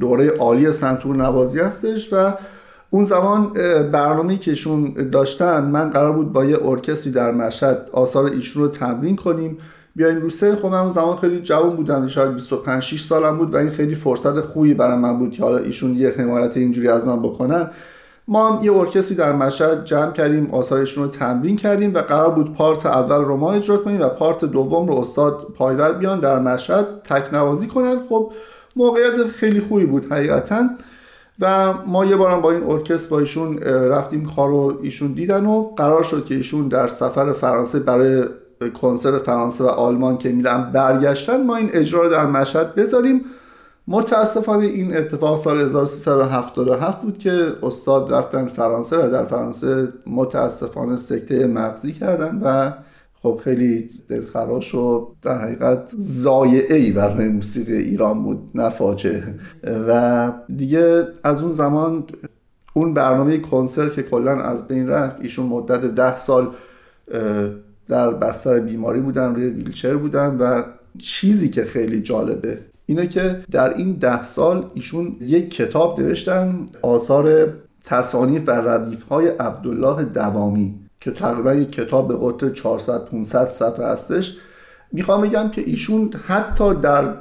دوره 0.00 0.30
عالی 0.30 0.72
سنتور 0.72 1.16
نوازی 1.16 1.60
هستش 1.60 2.12
و 2.12 2.32
اون 2.90 3.04
زمان 3.04 3.52
برنامه 3.92 4.38
که 4.38 4.50
ایشون 4.50 5.08
داشتن 5.12 5.64
من 5.64 5.90
قرار 5.90 6.12
بود 6.12 6.32
با 6.32 6.44
یه 6.44 6.66
ارکستری 6.66 7.12
در 7.12 7.30
مشهد 7.30 7.88
آثار 7.92 8.24
ایشون 8.24 8.62
رو 8.62 8.68
تمرین 8.68 9.16
کنیم. 9.16 9.58
بیایم 9.96 10.20
رو 10.20 10.30
سه 10.30 10.56
خب 10.56 10.66
من 10.66 10.78
اون 10.78 10.90
زمان 10.90 11.16
خیلی 11.16 11.40
جوان 11.40 11.76
بودم. 11.76 12.08
شاید 12.08 12.32
25 12.32 12.82
6 12.82 13.02
سالم 13.02 13.38
بود 13.38 13.54
و 13.54 13.56
این 13.56 13.70
خیلی 13.70 13.94
فرصت 13.94 14.40
خوبی 14.40 14.74
برای 14.74 14.98
من 14.98 15.18
بود 15.18 15.32
که 15.32 15.42
حالا 15.42 15.58
ایشون 15.58 15.96
یه 15.96 16.14
حمایت 16.18 16.56
اینجوری 16.56 16.88
از 16.88 17.06
من 17.06 17.22
بکنن. 17.22 17.70
ما 18.28 18.50
هم 18.50 18.64
یه 18.64 18.72
ارکستری 18.72 19.16
در 19.16 19.32
مشهد 19.32 19.84
جمع 19.84 20.12
کردیم 20.12 20.50
آثارشون 20.50 21.04
رو 21.04 21.10
تمرین 21.10 21.56
کردیم 21.56 21.94
و 21.94 21.98
قرار 21.98 22.30
بود 22.30 22.54
پارت 22.54 22.86
اول 22.86 23.24
رو 23.24 23.36
ما 23.36 23.52
اجرا 23.52 23.76
کنیم 23.76 24.00
و 24.00 24.08
پارت 24.08 24.44
دوم 24.44 24.88
رو 24.88 24.94
استاد 24.94 25.46
پایور 25.54 25.92
بیان 25.92 26.20
در 26.20 26.38
مشهد 26.38 26.86
تکنوازی 27.04 27.66
کنن. 27.66 27.98
خب 28.08 28.32
موقعیت 28.76 29.26
خیلی 29.26 29.60
خوبی 29.60 29.86
بود 29.86 30.12
حقیقتا. 30.12 30.64
و 31.40 31.72
ما 31.86 32.04
یه 32.04 32.16
بارم 32.16 32.40
با 32.40 32.50
این 32.50 32.62
ارکستر 32.62 33.10
با 33.10 33.18
ایشون 33.18 33.58
رفتیم 33.62 34.26
کارو 34.36 34.78
ایشون 34.82 35.12
دیدن 35.12 35.46
و 35.46 35.62
قرار 35.62 36.02
شد 36.02 36.24
که 36.24 36.34
ایشون 36.34 36.68
در 36.68 36.86
سفر 36.86 37.32
فرانسه 37.32 37.80
برای 37.80 38.24
کنسرت 38.80 39.22
فرانسه 39.22 39.64
و 39.64 39.66
آلمان 39.66 40.18
که 40.18 40.28
میرن 40.28 40.72
برگشتن 40.72 41.46
ما 41.46 41.56
این 41.56 41.70
اجرا 41.72 42.02
رو 42.02 42.08
در 42.08 42.26
مشهد 42.26 42.74
بذاریم. 42.74 43.20
متاسفانه 43.88 44.64
این 44.64 44.96
اتفاق 44.96 45.38
سال 45.38 45.60
1377 45.60 47.02
بود 47.02 47.18
که 47.18 47.52
استاد 47.62 48.12
رفتن 48.12 48.46
فرانسه 48.46 49.06
و 49.06 49.10
در 49.10 49.24
فرانسه 49.24 49.88
متاسفانه 50.06 50.96
سکته 50.96 51.46
مغزی 51.46 51.92
کردن 51.92 52.40
و 52.44 52.72
خب 53.22 53.40
خیلی 53.44 53.90
دلخراش 54.08 54.74
و 54.74 55.08
در 55.22 55.40
حقیقت 55.40 55.90
زایعه 55.98 56.76
ای 56.76 56.92
برای 56.92 57.28
موسیقی 57.28 57.76
ایران 57.76 58.22
بود 58.22 58.50
نه 58.54 58.72
و 59.88 60.32
دیگه 60.56 61.06
از 61.24 61.42
اون 61.42 61.52
زمان 61.52 62.04
اون 62.74 62.94
برنامه 62.94 63.38
کنسرت 63.38 63.94
که 63.94 64.02
کلا 64.02 64.40
از 64.40 64.68
بین 64.68 64.88
رفت 64.88 65.20
ایشون 65.20 65.46
مدت 65.46 65.80
ده 65.80 66.16
سال 66.16 66.50
در 67.88 68.10
بستر 68.10 68.60
بیماری 68.60 69.00
بودن 69.00 69.34
روی 69.34 69.46
ویلچر 69.46 69.96
بودن 69.96 70.36
و 70.36 70.62
چیزی 70.98 71.50
که 71.50 71.64
خیلی 71.64 72.00
جالبه 72.00 72.58
اینه 72.86 73.06
که 73.06 73.42
در 73.50 73.74
این 73.74 73.92
ده 73.92 74.22
سال 74.22 74.70
ایشون 74.74 75.16
یک 75.20 75.50
کتاب 75.50 76.00
نوشتن 76.00 76.66
آثار 76.82 77.48
تصانیف 77.84 78.42
و 78.48 78.50
ردیف 78.50 79.02
های 79.02 79.28
عبدالله 79.28 80.04
دوامی 80.04 80.74
که 81.00 81.10
تقریبا 81.10 81.54
یک 81.54 81.72
کتاب 81.72 82.08
به 82.08 82.16
قطر 82.20 82.50
400 82.50 83.04
500 83.04 83.44
صفحه 83.44 83.86
هستش. 83.86 84.36
می‌خوام 84.92 85.20
بگم 85.20 85.50
که 85.50 85.60
ایشون 85.60 86.10
حتی 86.26 86.74
در 86.74 87.14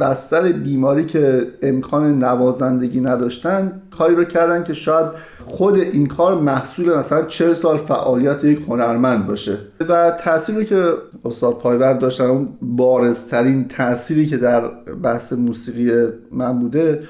بستر 0.00 0.52
بیماری 0.52 1.04
که 1.04 1.46
امکان 1.62 2.18
نوازندگی 2.24 3.00
نداشتن 3.00 3.82
کاری 3.90 4.14
رو 4.14 4.24
کردن 4.24 4.64
که 4.64 4.74
شاید 4.74 5.06
خود 5.44 5.74
این 5.74 6.06
کار 6.06 6.40
محصول 6.40 6.96
مثلا 6.98 7.22
40 7.22 7.54
سال 7.54 7.76
فعالیت 7.76 8.44
یک 8.44 8.64
هنرمند 8.68 9.26
باشه. 9.26 9.58
و 9.88 10.10
تأثیری 10.10 10.64
که 10.64 10.92
استاد 11.24 11.58
پایور 11.58 11.92
داشتن 11.92 12.24
اون 12.24 12.48
بارزترین 12.62 13.68
تأثیری 13.68 14.26
که 14.26 14.36
در 14.36 14.68
بحث 15.02 15.32
موسیقی 15.32 16.08
من 16.32 16.58
بوده 16.58 17.02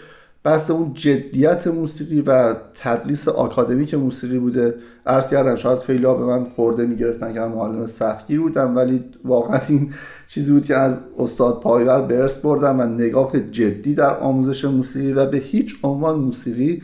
بحث 0.44 0.70
اون 0.70 0.94
جدیت 0.94 1.66
موسیقی 1.66 2.20
و 2.20 2.54
تدلیس 2.82 3.28
آکادمیک 3.28 3.94
موسیقی 3.94 4.38
بوده. 4.38 4.74
عرض 5.06 5.30
کردم 5.30 5.56
شاید 5.56 5.78
خیلی 5.78 6.04
ها 6.04 6.14
به 6.14 6.24
من 6.24 6.44
خورده 6.44 6.86
می‌گرفتن 6.86 7.32
که 7.32 7.40
من 7.40 7.48
معلم 7.48 7.86
سختگیر 7.86 8.40
بودم 8.40 8.76
ولی 8.76 9.04
واقعا 9.24 9.60
این 9.68 9.92
چیزی 10.28 10.52
بود 10.52 10.64
که 10.64 10.76
از 10.76 11.00
استاد 11.18 11.60
پایور 11.60 12.00
برس 12.00 12.42
بردم 12.42 12.80
و 12.80 12.82
نگاه 12.82 13.40
جدی 13.40 13.94
در 13.94 14.18
آموزش 14.18 14.64
موسیقی 14.64 15.12
و 15.12 15.26
به 15.26 15.36
هیچ 15.36 15.74
عنوان 15.82 16.18
موسیقی 16.18 16.82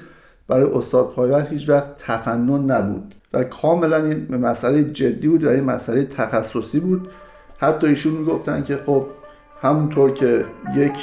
برای 0.49 0.73
استاد 0.73 1.13
پایور 1.17 1.47
هیچ 1.51 1.69
وقت 1.69 1.95
تفنن 1.99 2.71
نبود 2.71 3.15
و 3.33 3.45
کاملا 3.45 3.97
این 4.05 4.37
مسئله 4.37 4.85
جدی 4.85 5.29
بود 5.29 5.45
و 5.45 5.49
این 5.49 5.65
مسئله 5.65 6.05
تخصصی 6.05 6.81
بود. 6.81 7.09
حتی 7.59 7.87
ایشون 7.87 8.13
می‌گفتن 8.13 8.63
که 8.63 8.79
خب 8.87 9.07
همونطور 9.63 10.13
که 10.13 10.45
یک 10.75 10.99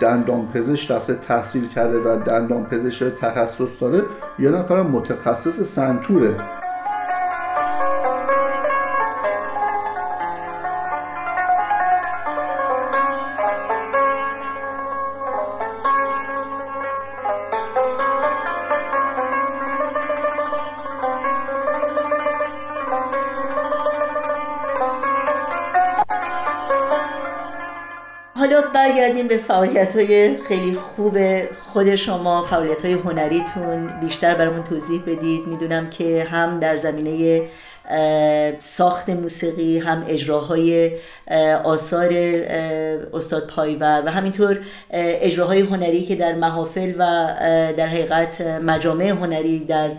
دندان 0.00 0.48
پزشک 0.54 0.90
رفته 0.90 1.14
تحصیل 1.14 1.68
کرده 1.68 1.98
و 1.98 2.24
دندان 2.24 2.64
پزشک 2.64 3.06
تخصص 3.20 3.82
داره 3.82 4.02
یه 4.38 4.50
نفر 4.50 4.82
متخصص 4.82 5.60
سنتوره. 5.60 6.36
حالا 28.44 28.60
برگردیم 28.60 29.28
به 29.28 29.36
فعالیت 29.36 29.96
های 29.96 30.42
خیلی 30.42 30.74
خوب 30.74 31.18
خود 31.58 31.96
شما 31.96 32.42
فعالیت 32.42 32.84
های 32.84 32.92
هنریتون. 32.92 34.00
بیشتر 34.00 34.34
برامون 34.34 34.64
توضیح 34.64 35.02
بدید. 35.06 35.46
می‌دونم 35.46 35.90
که 35.90 36.26
هم 36.30 36.60
در 36.60 36.76
زمینه 36.76 37.42
ساخت 38.60 39.10
موسیقی 39.10 39.78
هم 39.78 40.04
اجراهای 40.08 40.90
آثار 41.64 42.08
استاد 43.14 43.46
پایور 43.46 44.02
و 44.06 44.10
همینطور 44.10 44.58
اجراهای 44.90 45.60
هنری 45.60 46.02
که 46.02 46.16
در 46.16 46.34
محافل 46.34 46.92
و 46.98 47.04
در 47.76 47.86
حقیقت 47.86 48.40
مجامع 48.40 49.04
هنری 49.04 49.64
در 49.64 49.90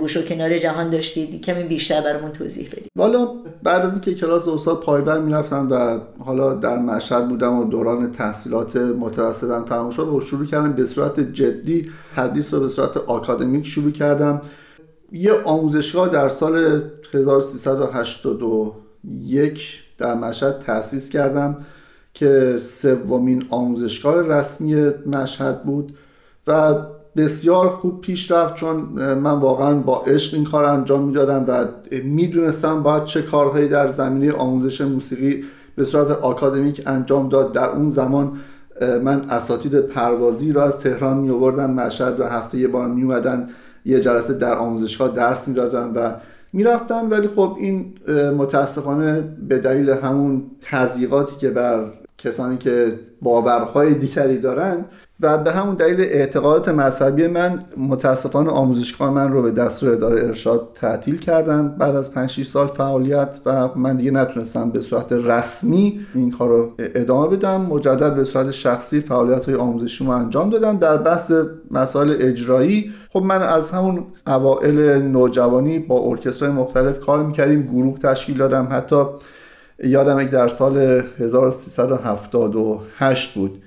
گوش 0.00 0.16
و 0.16 0.22
کنار 0.22 0.58
جهان 0.58 0.90
داشتید 0.90 1.44
کمی 1.44 1.62
بیشتر 1.62 2.00
برامون 2.00 2.32
توضیح 2.32 2.68
بدید. 2.72 2.90
والا 2.96 3.28
بعد 3.62 3.82
از 3.82 3.92
اینکه 3.92 4.14
کلاس 4.14 4.48
استاد 4.48 4.80
پایور 4.80 5.20
می‌رفتم 5.20 5.68
و 5.70 5.98
حالا 6.24 6.54
در 6.54 6.78
مشهد 6.78 7.28
بودم 7.28 7.58
و 7.58 7.64
دوران 7.64 8.12
تحصیلات 8.12 8.76
متوسطم 8.76 9.64
تمام 9.64 9.90
شد 9.90 10.08
و 10.08 10.20
شروع 10.20 10.46
کردم 10.46 10.72
به 10.72 10.86
صورت 10.86 11.20
جدی 11.20 11.90
تدریس 12.16 12.54
رو 12.54 12.60
به 12.60 12.68
صورت 12.68 12.96
آکادمیک 12.96 13.66
شروع 13.66 13.90
کردم. 13.90 14.42
یه 15.12 15.32
آموزشگاه 15.44 16.08
در 16.08 16.28
سال 16.28 16.82
1381 17.14 19.80
در 19.98 20.14
مشهد 20.14 20.62
تأسیس 20.66 21.10
کردم 21.10 21.56
که 22.14 22.56
سومین 22.58 23.46
آموزشگاه 23.50 24.28
رسمی 24.28 24.74
مشهد 25.06 25.62
بود 25.62 25.96
و 26.46 26.74
بسیار 27.16 27.68
خوب 27.68 28.00
پیش 28.00 28.30
رفت 28.30 28.54
چون 28.54 28.76
من 29.14 29.40
واقعا 29.40 29.74
با 29.74 30.00
عشق 30.00 30.34
این 30.34 30.44
کار 30.44 30.64
انجام 30.64 31.04
می‌دادم 31.04 31.44
و 31.48 31.66
می‌دونستم 32.04 32.82
باید 32.82 33.04
چه 33.04 33.22
کارهایی 33.22 33.68
در 33.68 33.88
زمینه 33.88 34.32
آموزش 34.32 34.80
موسیقی 34.80 35.44
به 35.76 35.84
صورت 35.84 36.10
آکادمیک 36.10 36.82
انجام 36.86 37.28
داد. 37.28 37.52
در 37.52 37.68
اون 37.68 37.88
زمان 37.88 38.38
من 39.02 39.30
اساتید 39.30 39.80
پروازی 39.80 40.52
را 40.52 40.64
از 40.64 40.80
تهران 40.80 41.18
می 41.18 41.30
مشهد 41.30 42.20
و 42.20 42.24
هفته 42.24 42.58
یه 42.58 42.68
بار 42.68 42.88
می 42.88 43.02
اومدن 43.02 43.48
یه 43.84 44.00
جلسه 44.00 44.34
در 44.34 44.54
آموزشگاه 44.54 45.14
درس 45.14 45.48
می‌دادن 45.48 45.92
و 45.94 46.12
می‌رفتن. 46.52 47.08
ولی 47.08 47.28
خب 47.28 47.56
این 47.60 47.94
متاسفانه 48.36 49.20
به 49.48 49.58
دلیل 49.58 49.90
همون 49.90 50.42
تضییقاتی 50.60 51.36
که 51.36 51.50
بر 51.50 51.84
کسانی 52.18 52.56
که 52.56 52.98
باورهای 53.22 53.94
دیگری 53.94 54.38
دارن 54.38 54.84
و 55.22 55.38
به 55.38 55.52
همون 55.52 55.74
دلیل 55.74 56.00
اعتقادات 56.00 56.68
مذهبی 56.68 57.26
من 57.26 57.64
متاسفانه 57.76 58.50
آموزشگاه 58.50 59.10
من 59.10 59.32
رو 59.32 59.42
به 59.42 59.50
دستور 59.50 59.92
اداره 59.92 60.22
ارشاد 60.22 60.68
تعطیل 60.74 61.18
کردن. 61.18 61.76
بعد 61.78 61.96
از 61.96 62.14
5 62.14 62.30
6 62.30 62.46
سال 62.46 62.66
فعالیت 62.66 63.40
و 63.46 63.68
من 63.76 63.96
دیگه 63.96 64.10
نتونستم 64.10 64.70
به 64.70 64.80
صورت 64.80 65.12
رسمی 65.12 66.00
این 66.14 66.30
کار 66.30 66.48
رو 66.48 66.72
ادامه 66.78 67.36
بدم. 67.36 67.60
مجدد 67.60 68.14
به 68.14 68.24
صورت 68.24 68.50
شخصی 68.50 69.00
فعالیت 69.00 69.44
های 69.44 69.54
آموزشی 69.54 70.04
رو 70.04 70.10
انجام 70.10 70.50
دادم. 70.50 70.76
در 70.76 70.96
بحث 70.96 71.32
مسائل 71.70 72.16
اجرایی 72.20 72.92
خب 73.12 73.22
من 73.22 73.42
از 73.42 73.70
همون 73.70 74.04
اوائل 74.26 75.02
نوجوانی 75.02 75.78
با 75.78 76.00
ارکسترهای 76.00 76.54
مختلف 76.54 77.00
کار 77.00 77.22
می‌کردیم. 77.22 77.62
گروه 77.62 77.98
تشکیل 77.98 78.38
دادم. 78.38 78.68
حتی 78.70 79.04
یادم 79.84 80.24
در 80.24 80.48
سال 80.48 81.02
1378 81.18 83.34
بود. 83.34 83.62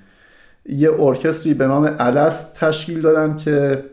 یه 0.68 1.00
ارکستری 1.00 1.54
به 1.54 1.66
نام 1.66 1.94
الست 1.98 2.60
تشکیل 2.60 3.00
دادم 3.00 3.36
که 3.36 3.84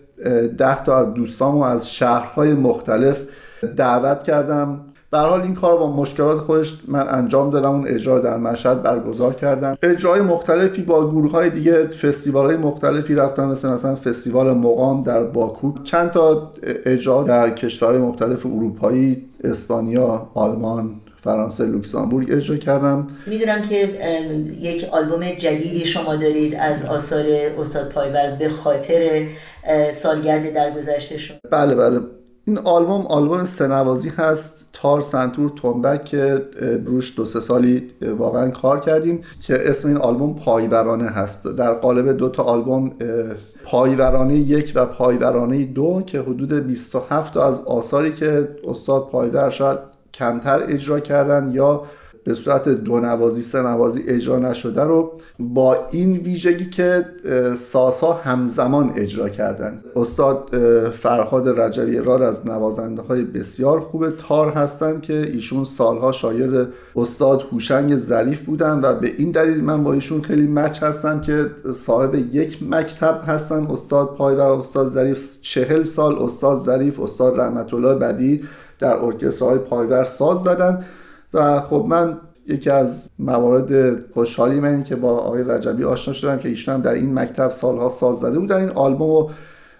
ده 0.58 0.84
تا 0.84 0.98
از 0.98 1.14
دوستامو 1.14 1.64
از 1.64 1.94
شهرهای 1.94 2.54
مختلف 2.54 3.22
دعوت 3.78 4.24
کردم. 4.24 4.82
به 5.12 5.20
حال 5.20 5.42
این 5.42 5.54
کار 5.54 5.78
با 5.78 5.92
مشکلات 5.96 6.38
خودش 6.38 6.78
من 6.88 7.08
انجام 7.10 7.50
دادم 7.50 7.72
اون 7.72 7.88
اجرا 7.88 8.20
در 8.20 8.38
مشهد 8.38 8.84
برگزار 8.84 9.34
کردم. 9.34 9.78
اجرای 9.84 10.22
مختلفی 10.22 10.82
با 10.82 11.12
گروه 11.12 11.32
های 11.32 11.50
دیگه 11.50 11.88
فستیوال 11.88 12.46
های 12.46 12.58
مختلفی 12.58 13.16
رفتم 13.16 13.46
مثل 13.46 13.70
مثلا 13.70 13.96
فستیوال 13.96 14.54
مقام 14.54 15.02
در 15.02 15.24
باکو. 15.24 15.74
چند 15.84 16.12
تا 16.12 16.52
اجرا 16.64 17.24
در 17.24 17.50
کشورهای 17.50 17.98
مختلف 17.98 18.46
اروپایی 18.46 19.26
اسپانیا 19.44 20.28
آلمان. 20.34 20.96
فرانسه 21.24 21.66
لوکزامبورگ 21.66 22.28
اجرا 22.32 22.58
کردم. 22.58 23.08
می‌دونم 23.28 23.62
که 23.62 23.76
یک 24.60 24.86
آلبوم 24.92 25.30
جدیدی 25.30 25.86
شما 25.86 26.16
دارید 26.16 26.56
از 26.56 26.86
آثار 26.86 27.26
استاد 27.60 27.90
پایور 27.90 28.36
به 28.40 28.50
خاطر 28.50 29.28
سالگرد 29.94 30.54
درگذشته 30.54 31.18
شما. 31.18 31.38
بله 31.52 31.76
بله. 31.76 32.00
این 32.46 32.58
آلبوم 32.58 33.08
آلبوم 33.08 33.44
سنوازی 33.44 34.10
هست 34.10 34.70
تار 34.74 35.02
سنتور 35.02 35.52
تنبک 35.62 36.06
که 36.06 36.42
روش 36.86 37.18
دو 37.18 37.26
سه 37.26 37.40
سالی 37.40 37.88
واقعا 38.18 38.50
کار 38.50 38.80
کردیم 38.80 39.22
که 39.42 39.70
اسم 39.70 39.88
این 39.88 39.98
آلبوم 39.98 40.36
پایورانه 40.36 41.10
هست. 41.10 41.48
در 41.48 41.74
قالب 41.74 42.18
دو 42.18 42.30
تا 42.30 42.44
آلبوم 42.44 42.92
پایورانه 43.66 44.36
یک 44.36 44.72
و 44.76 44.86
پایورانه 44.86 45.66
دو 45.66 46.04
که 46.06 46.20
حدود 46.20 46.54
27 46.54 47.34
تا 47.34 47.48
از 47.48 47.64
آثاری 47.64 48.14
که 48.14 48.48
استاد 48.68 49.10
پایور 49.12 49.50
شاید 49.50 49.93
کمتر 50.14 50.64
اجرا 50.68 51.00
کردن 51.00 51.52
یا 51.54 51.84
به 52.26 52.34
صورت 52.34 52.70
دو 52.70 53.00
نوازی 53.00 53.42
سه 53.42 53.62
نوازی 53.62 54.04
اجرا 54.08 54.40
نشده 54.40 54.84
رو 54.84 55.12
با 55.40 55.88
این 55.92 56.18
ویژگی 56.18 56.70
که 56.70 57.06
ساسا 57.56 58.14
همزمان 58.14 58.92
اجرا 58.96 59.30
کردن. 59.30 59.82
استاد 59.96 60.50
فرهاد 60.90 61.60
رجبی 61.60 61.98
راد 61.98 62.22
از 62.22 62.48
نوازنده 62.48 63.02
های 63.02 63.24
بسیار 63.24 63.80
خوب 63.80 64.10
تار 64.10 64.50
هستند 64.50 65.02
که 65.02 65.14
ایشون 65.34 65.66
سالها 65.66 66.12
شایر 66.12 66.68
استاد 66.96 67.42
هوشنگ 67.52 67.96
ظریف 67.96 68.42
بودن 68.42 68.80
و 68.84 68.94
به 68.94 69.14
این 69.18 69.32
دلیل 69.32 69.64
من 69.64 69.84
با 69.84 69.94
ایشون 69.94 70.22
خیلی 70.22 70.48
مچ 70.48 70.84
هستم 70.84 71.22
که 71.22 71.50
صاحب 71.74 72.16
یک 72.16 72.58
مکتب 72.70 73.22
هستن. 73.28 73.68
استاد 73.68 74.16
پای 74.16 74.36
و 74.36 74.42
استاد 74.42 74.88
ظریف 74.88 75.42
چهل 75.42 75.84
سال 75.84 76.24
استاد 76.24 76.58
ظریف 76.58 77.00
استاد 77.00 77.40
رحمت 77.40 77.74
الله 77.74 77.96
بدی 77.96 78.44
در 78.84 78.96
ارکسترهای 78.96 79.58
پایور 79.58 80.04
ساز 80.04 80.38
زدن. 80.44 80.84
و 81.34 81.62
خب 81.62 81.86
من 81.88 82.18
یکی 82.48 82.70
از 82.70 83.12
موارد 83.20 84.00
خوشحالی 84.14 84.60
من 84.60 84.84
که 84.84 84.96
با 84.96 85.18
آقای 85.18 85.44
رجبی 85.44 85.84
آشنا 85.84 86.14
شدم 86.14 86.38
که 86.38 86.50
ایشون 86.50 86.76
هم 86.76 86.82
در 86.82 86.94
این 86.94 87.14
مکتب 87.14 87.50
سالها 87.50 87.90
ساز 87.90 88.18
زده 88.20 88.40
بودن 88.40 88.58
این 88.58 88.70
آلبوم 88.70 89.10
رو 89.12 89.32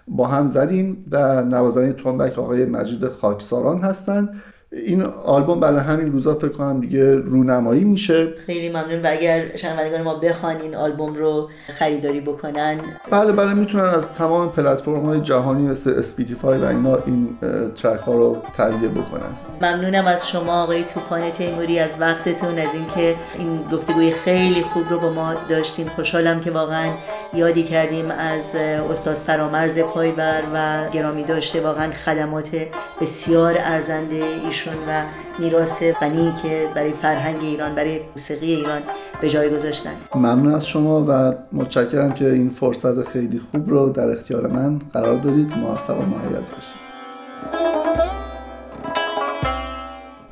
با 0.08 0.26
هم 0.26 0.46
زدیم 0.46 1.06
و 1.10 1.42
نوازنده 1.42 1.92
تنبک 1.92 2.38
آقای 2.38 2.64
مجید 2.64 3.08
خاکساران 3.08 3.80
هستند 3.80 4.42
این 4.76 5.02
آلبوم 5.24 5.60
برای 5.60 5.80
همین 5.80 6.12
روزا 6.12 6.34
فکر 6.34 6.48
کنم 6.48 6.80
دیگه 6.80 7.14
رونمایی 7.14 7.84
میشه. 7.84 8.28
خیلی 8.46 8.68
ممنون 8.68 9.02
و 9.02 9.08
اگر 9.10 9.56
شنوندگان 9.56 10.02
ما 10.02 10.14
بخوان 10.14 10.56
این 10.56 10.74
آلبوم 10.74 11.14
رو 11.14 11.50
خریداری 11.78 12.20
بکنن. 12.20 12.80
بله 13.10 13.32
بله 13.32 13.54
می‌تونن 13.54 13.84
از 13.84 14.14
تمام 14.14 14.52
پلتفرم 14.52 15.04
های 15.04 15.20
جهانی 15.20 15.68
مثل 15.68 15.90
Spotify 15.98 16.58
و 16.58 16.64
اینا 16.64 16.98
این 17.06 17.28
ترک 17.74 18.00
ها 18.00 18.12
رو 18.12 18.36
تهیه 18.56 18.88
بکنن. 18.88 19.30
ممنونم 19.62 20.06
از 20.06 20.28
شما 20.28 20.62
آقای 20.62 20.84
توفان 20.84 21.30
تیموری 21.30 21.78
از 21.78 22.00
وقتتون 22.00 22.58
از 22.58 22.74
اینکه 22.74 23.14
این 23.38 23.60
گفتگوی 23.72 24.12
خیلی 24.12 24.62
خوب 24.62 24.88
رو 24.90 25.00
با 25.00 25.12
ما 25.12 25.34
داشتیم. 25.48 25.88
خوشحالم 25.96 26.40
که 26.40 26.50
واقعا 26.50 26.90
یادی 27.34 27.62
کردیم 27.62 28.10
از 28.10 28.54
استاد 28.90 29.16
فرامرز 29.16 29.78
پایور 29.78 30.42
و 30.54 30.88
گرامی 30.90 31.24
داشته 31.24 31.60
واقعا 31.60 31.90
خدمات 31.90 32.56
بسیار 33.00 33.54
ارزنده 33.58 34.24
ایشون 34.46 34.74
و 34.88 35.02
میراث 35.38 35.82
غنی 35.82 36.32
که 36.42 36.68
برای 36.74 36.92
فرهنگ 36.92 37.36
ایران 37.42 37.74
برای 37.74 38.00
موسیقی 38.16 38.54
ایران 38.54 38.80
به 39.20 39.30
جای 39.30 39.50
گذاشتن. 39.50 39.90
ممنون 40.14 40.54
از 40.54 40.66
شما 40.66 41.04
و 41.08 41.34
متشکرم 41.52 42.12
که 42.12 42.30
این 42.30 42.50
فرصت 42.50 43.08
خیلی 43.08 43.40
خوب 43.50 43.70
رو 43.70 43.88
در 43.88 44.08
اختیار 44.08 44.46
من 44.46 44.78
قرار 44.78 45.16
دادید. 45.16 45.58
موفق 45.58 45.98
و 45.98 46.02
معید 46.02 46.32
باشید. 46.32 46.83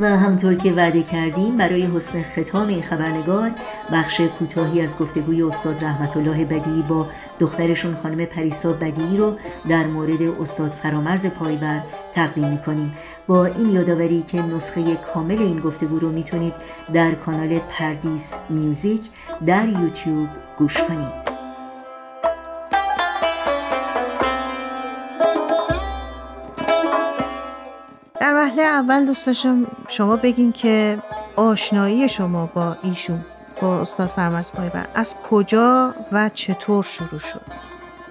و 0.03 0.05
همطور 0.05 0.55
که 0.55 0.73
وعده 0.73 1.03
کردیم 1.03 1.57
برای 1.57 1.83
حسن 1.83 2.23
ختام 2.23 2.69
این 2.69 2.83
خبرنگار 2.83 3.51
بخش 3.93 4.21
کوتاهی 4.21 4.81
از 4.81 4.99
گفتگوی 4.99 5.43
استاد 5.43 5.85
رحمت 5.85 6.17
الله 6.17 6.45
بدی 6.45 6.85
با 6.89 7.07
دخترشون 7.39 7.97
خانم 8.03 8.25
پریسا 8.25 8.73
بدی 8.73 9.17
رو 9.17 9.37
در 9.69 9.87
مورد 9.87 10.23
استاد 10.23 10.71
فرامرز 10.71 11.27
پایور 11.27 11.83
تقدیم 12.15 12.49
می‌کنیم. 12.49 12.93
با 13.27 13.45
این 13.45 13.71
یادآوری 13.71 14.23
که 14.23 14.43
نسخه 14.43 14.97
کامل 15.15 15.39
این 15.39 15.61
گفتگو 15.61 15.99
رو 15.99 16.13
می‌تونید 16.13 16.55
در 16.95 17.15
کانال 17.15 17.59
پردیس 17.59 18.35
میوزیک 18.49 19.03
در 19.47 19.69
یوتیوب 19.69 20.29
گوش 20.59 20.83
کنید. 20.83 21.22
در 28.23 28.35
وهله 28.35 28.63
اول 28.63 29.07
دوست 29.07 29.33
شما 29.89 30.17
بگین 30.17 30.53
که 30.53 30.99
آشنایی 31.37 32.09
شما 32.09 32.47
با 32.47 32.77
ایشون 32.83 33.21
با 33.63 33.81
استاد 33.81 34.09
فرمز 34.09 34.51
پایبر 34.51 34.87
از 34.95 35.15
کجا 35.31 35.95
و 36.13 36.29
چطور 36.29 36.85
شروع 36.85 37.21
شد؟ 37.21 37.41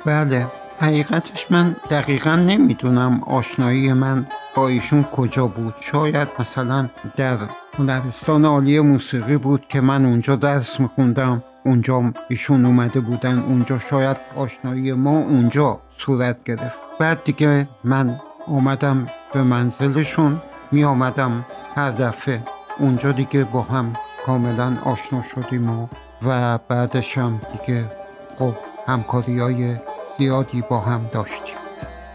بله 0.05 0.47
حقیقتش 0.79 1.51
من 1.51 1.75
دقیقا 1.89 2.35
نمی‌دونم 2.35 3.23
آشنایی 3.23 3.93
من 3.93 4.27
با 4.55 4.67
ایشون 4.67 5.03
کجا 5.03 5.47
بود. 5.47 5.73
شاید 5.81 6.27
مثلا 6.39 6.89
در 7.17 7.37
هنرستان 7.79 8.45
عالی 8.45 8.79
موسیقی 8.79 9.37
بود 9.37 9.67
که 9.67 9.81
من 9.81 10.05
اونجا 10.05 10.35
درس 10.35 10.79
میخوندم 10.79 11.43
اونجا 11.65 12.13
ایشون 12.29 12.65
اومده 12.65 12.99
بودن 12.99 13.39
اونجا 13.39 13.79
شاید 13.79 14.17
آشنایی 14.35 14.93
ما 14.93 15.17
اونجا 15.17 15.79
صورت 15.97 16.43
گرفت. 16.43 16.77
بعد 16.99 17.23
دیگه 17.23 17.67
من 17.83 18.19
اومدم 18.47 19.07
به 19.33 19.43
منزلشون 19.43 20.41
می 20.71 20.83
آمدم 20.83 21.45
هر 21.75 21.91
دفعه. 21.91 22.43
اونجا 22.79 23.11
دیگه 23.11 23.43
با 23.43 23.61
هم 23.61 23.93
کاملا 24.25 24.77
آشنا 24.83 25.23
شدیم 25.23 25.69
و, 25.69 25.87
و 26.25 26.57
بعدش 26.57 27.17
هم 27.17 27.41
دیگه 27.51 27.91
خب 28.39 28.53
همکاری 28.87 29.39
های 29.39 29.75
زیادی 30.19 30.63
با 30.69 30.79
هم 30.79 31.09
داشتیم. 31.13 31.55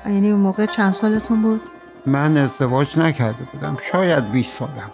یعنی 0.07 0.31
اون 0.31 0.41
موقع 0.41 0.67
چند 0.67 0.93
سالتون 0.93 1.43
بود؟ 1.43 1.61
من 2.07 2.37
ازدواج 2.37 2.99
نکرده 2.99 3.45
بودم. 3.53 3.77
شاید 3.93 4.31
20 4.31 4.59
سالم. 4.59 4.91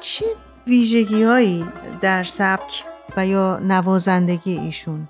چه 0.00 0.24
ویژگی 0.66 1.22
هایی 1.22 1.66
در 2.00 2.24
سبک 2.24 2.84
و 3.16 3.26
یا 3.26 3.60
نوازندگی 3.62 4.58
ایشون؟ 4.58 5.08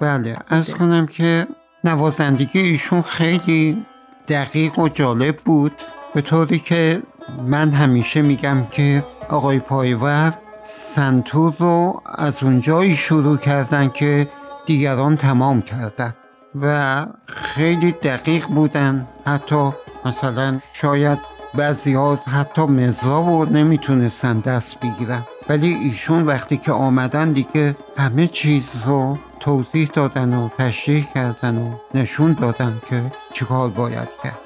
بله 0.00 0.36
از 0.48 0.74
کنم 0.74 1.06
که 1.06 1.46
نوازندگی 1.84 2.58
ایشون 2.58 3.02
خیلی 3.02 3.86
دقیق 4.28 4.78
و 4.78 4.88
جالب 4.88 5.36
بود. 5.36 5.72
به 6.14 6.20
طوری 6.20 6.58
که 6.58 7.02
من 7.46 7.70
همیشه 7.70 8.22
میگم 8.22 8.66
که 8.70 9.04
آقای 9.28 9.58
پایور 9.58 10.34
سنتور 10.62 11.54
رو 11.58 12.02
از 12.14 12.42
اونجایی 12.42 12.96
شروع 12.96 13.36
کردن 13.36 13.88
که 13.88 14.28
دیگران 14.66 15.16
تمام 15.16 15.62
کردن 15.62 16.14
و 16.62 17.06
خیلی 17.26 17.92
دقیق 17.92 18.46
بودن. 18.46 19.08
حتی 19.26 19.70
مثلا 20.04 20.60
شاید 20.72 21.18
بعضی 21.54 21.96
حتی 22.32 22.62
مزرا 22.62 23.20
رو 23.20 23.44
نمی‌تونستن 23.44 24.38
دست 24.38 24.80
بگیرن. 24.80 25.22
ولی 25.48 25.74
ایشون 25.74 26.26
وقتی 26.26 26.56
که 26.56 26.72
آمدن 26.72 27.32
دیگه 27.32 27.76
همه 27.96 28.26
چیز 28.26 28.70
رو 28.86 29.18
توضیح 29.40 29.90
دادن 29.94 30.34
و 30.34 30.48
تشریح 30.58 31.06
کردن 31.14 31.58
و 31.58 31.70
نشون 31.94 32.32
دادن 32.32 32.80
که 32.90 33.02
چیکار 33.34 33.68
باید 33.68 34.08
کرد؟ 34.24 34.38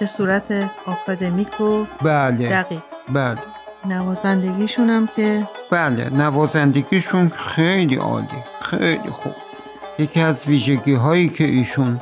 به 0.00 0.06
صورت 0.06 0.70
آکادمیک 0.86 1.60
و 1.60 1.84
بله. 2.02 2.48
دقیق. 2.48 2.80
بله. 3.12 3.38
نوازندگیشون 3.84 4.90
هم 4.90 5.08
که 5.16 5.48
بله. 5.70 6.10
نوازندگیشون 6.10 7.28
خیلی 7.28 7.96
عالی. 7.96 8.42
خیلی 8.60 9.10
خوب. 9.10 9.32
یکی 9.98 10.20
از 10.20 10.46
ویژگی 10.46 10.94
هایی 10.94 11.28
که 11.28 11.44
ایشون 11.44 12.00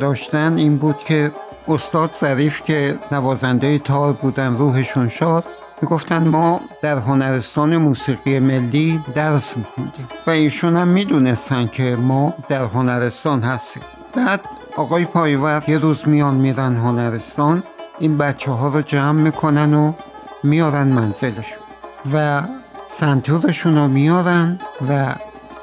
داشتن 0.00 0.58
این 0.58 0.76
بود 0.76 0.98
که 0.98 1.30
استاد 1.68 2.10
ظریف 2.20 2.62
که 2.62 2.98
نوازنده 3.12 3.78
تار 3.78 4.12
بودن 4.12 4.56
روحشون 4.56 5.08
شاد 5.08 5.44
می‌گفتن 5.82 6.28
ما 6.28 6.60
در 6.82 6.98
هنرستان 6.98 7.76
موسیقی 7.76 8.38
ملی 8.40 9.04
درس 9.14 9.56
میخوندیم. 9.56 10.08
و 10.26 10.30
ایشون 10.30 10.76
هم 10.76 10.88
می‌دونستن 10.88 11.66
که 11.66 11.96
ما 11.96 12.34
در 12.48 12.62
هنرستان 12.64 13.42
هستیم. 13.42 13.82
بعد 14.14 14.40
آقای 14.76 15.04
پایور 15.04 15.64
یه 15.68 15.78
روز 15.78 16.08
میان 16.08 16.34
میرن 16.34 16.76
هنرستان 16.76 17.62
این 17.98 18.18
بچه 18.18 18.50
ها 18.50 18.68
رو 18.68 18.82
جمع 18.82 19.22
می‌کنن 19.22 19.74
و 19.74 19.92
میارن 20.42 20.88
منزلشون. 20.88 21.62
و 22.12 22.42
سنتورشون 22.88 23.76
رو 23.76 23.88
میارن 23.88 24.60
و 24.88 25.14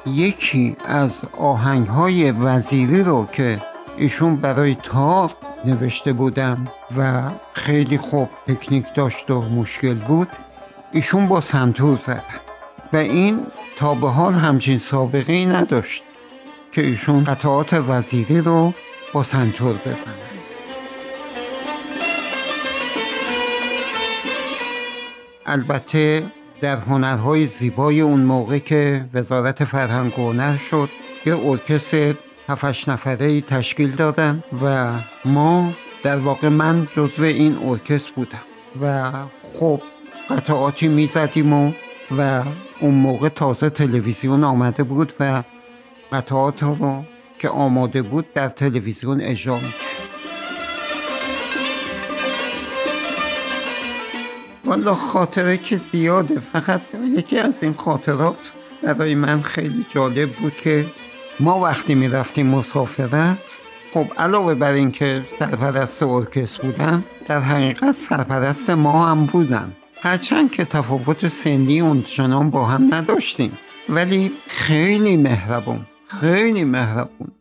یکی 0.06 0.76
از 0.88 1.24
آهنگ 1.38 1.86
های 1.86 2.32
وزیری 2.32 3.02
رو 3.02 3.28
که 3.32 3.62
ایشون 3.96 4.36
برای 4.36 4.74
تار 4.82 5.30
نوشته 5.64 6.12
بودن 6.12 6.68
و 6.96 7.22
خیلی 7.52 7.98
خوب 7.98 8.28
تکنیک 8.48 8.94
داشت 8.94 9.30
و 9.30 9.42
مشکل 9.42 9.94
بود 9.94 10.28
ایشون 10.92 11.26
با 11.26 11.40
سنتور 11.40 11.98
زدن. 12.06 12.22
و 12.92 12.96
این 12.96 13.40
تا 13.76 13.94
به 13.94 14.08
حال 14.08 14.32
همچین 14.32 14.78
سابقه 14.78 15.32
ای 15.32 15.46
نداشت 15.46 16.02
که 16.72 16.86
ایشون 16.86 17.24
قطعات 17.24 17.74
وزیری 17.74 18.40
رو 18.40 18.72
با 19.12 19.22
سنتور 19.22 19.74
بزنن 19.74 20.28
البته 25.46 26.26
در 26.60 26.76
هنرهای 26.76 27.46
زیبای 27.46 28.00
اون 28.00 28.20
موقع 28.20 28.58
که 28.58 29.04
وزارت 29.14 29.64
فرهنگ 29.64 30.18
و 30.18 30.32
هنر 30.32 30.56
شد 30.56 30.88
یه 31.26 31.36
ارکستر 31.46 32.14
هفتش 32.48 32.88
نفره 32.88 33.40
تشکیل 33.40 33.96
دادن 33.96 34.42
و 34.62 34.92
ما 35.24 35.72
در 36.02 36.16
واقع 36.16 36.48
من 36.48 36.88
جزو 36.92 37.22
این 37.22 37.58
ارکستر 37.64 38.12
بودم. 38.16 38.42
و 38.82 39.12
خب 39.54 39.82
قطعاتی 40.30 40.88
می‌زدیم 40.88 41.52
و 41.52 41.72
و 42.18 42.42
اون 42.80 42.94
موقع 42.94 43.28
تازه 43.28 43.70
تلویزیون 43.70 44.44
آمده 44.44 44.82
بود 44.82 45.12
و 45.20 45.42
قطعات 46.12 46.62
رو 46.62 47.04
که 47.38 47.48
آماده 47.48 48.02
بود 48.02 48.32
در 48.34 48.48
تلویزیون 48.48 49.20
اجرا 49.20 49.54
می‌کرد. 49.54 49.98
والا 54.64 54.94
خاطره 54.94 55.56
که 55.56 55.76
زیاده 55.76 56.40
فقط 56.52 56.80
یکی 57.16 57.38
از 57.38 57.62
این 57.62 57.74
خاطرات 57.74 58.52
برای 58.82 59.14
من 59.14 59.42
خیلی 59.42 59.86
جالب 59.88 60.30
بود 60.32 60.56
که 60.56 60.86
ما 61.40 61.60
وقتی 61.60 61.94
می‌رفتیم 61.94 62.46
مسافرت 62.46 63.58
خب 63.94 64.06
علاوه 64.18 64.54
بر 64.54 64.72
اینکه 64.72 65.24
سرپرست 65.38 66.02
ارکست 66.02 66.62
بودن 66.62 67.04
در 67.26 67.40
حقیقت 67.40 67.92
سرپرست 67.92 68.70
ما 68.70 69.06
هم 69.06 69.26
بودن. 69.26 69.72
هرچند 70.02 70.50
که 70.50 70.64
تفاوت 70.64 71.28
سنی 71.28 71.80
اونچنان 71.80 72.50
با 72.50 72.64
هم 72.64 72.94
نداشتیم. 72.94 73.58
ولی 73.88 74.32
خیلی 74.48 75.16
مهربون. 75.16 75.86
خیلی 76.08 76.64
مهربون. 76.64 77.32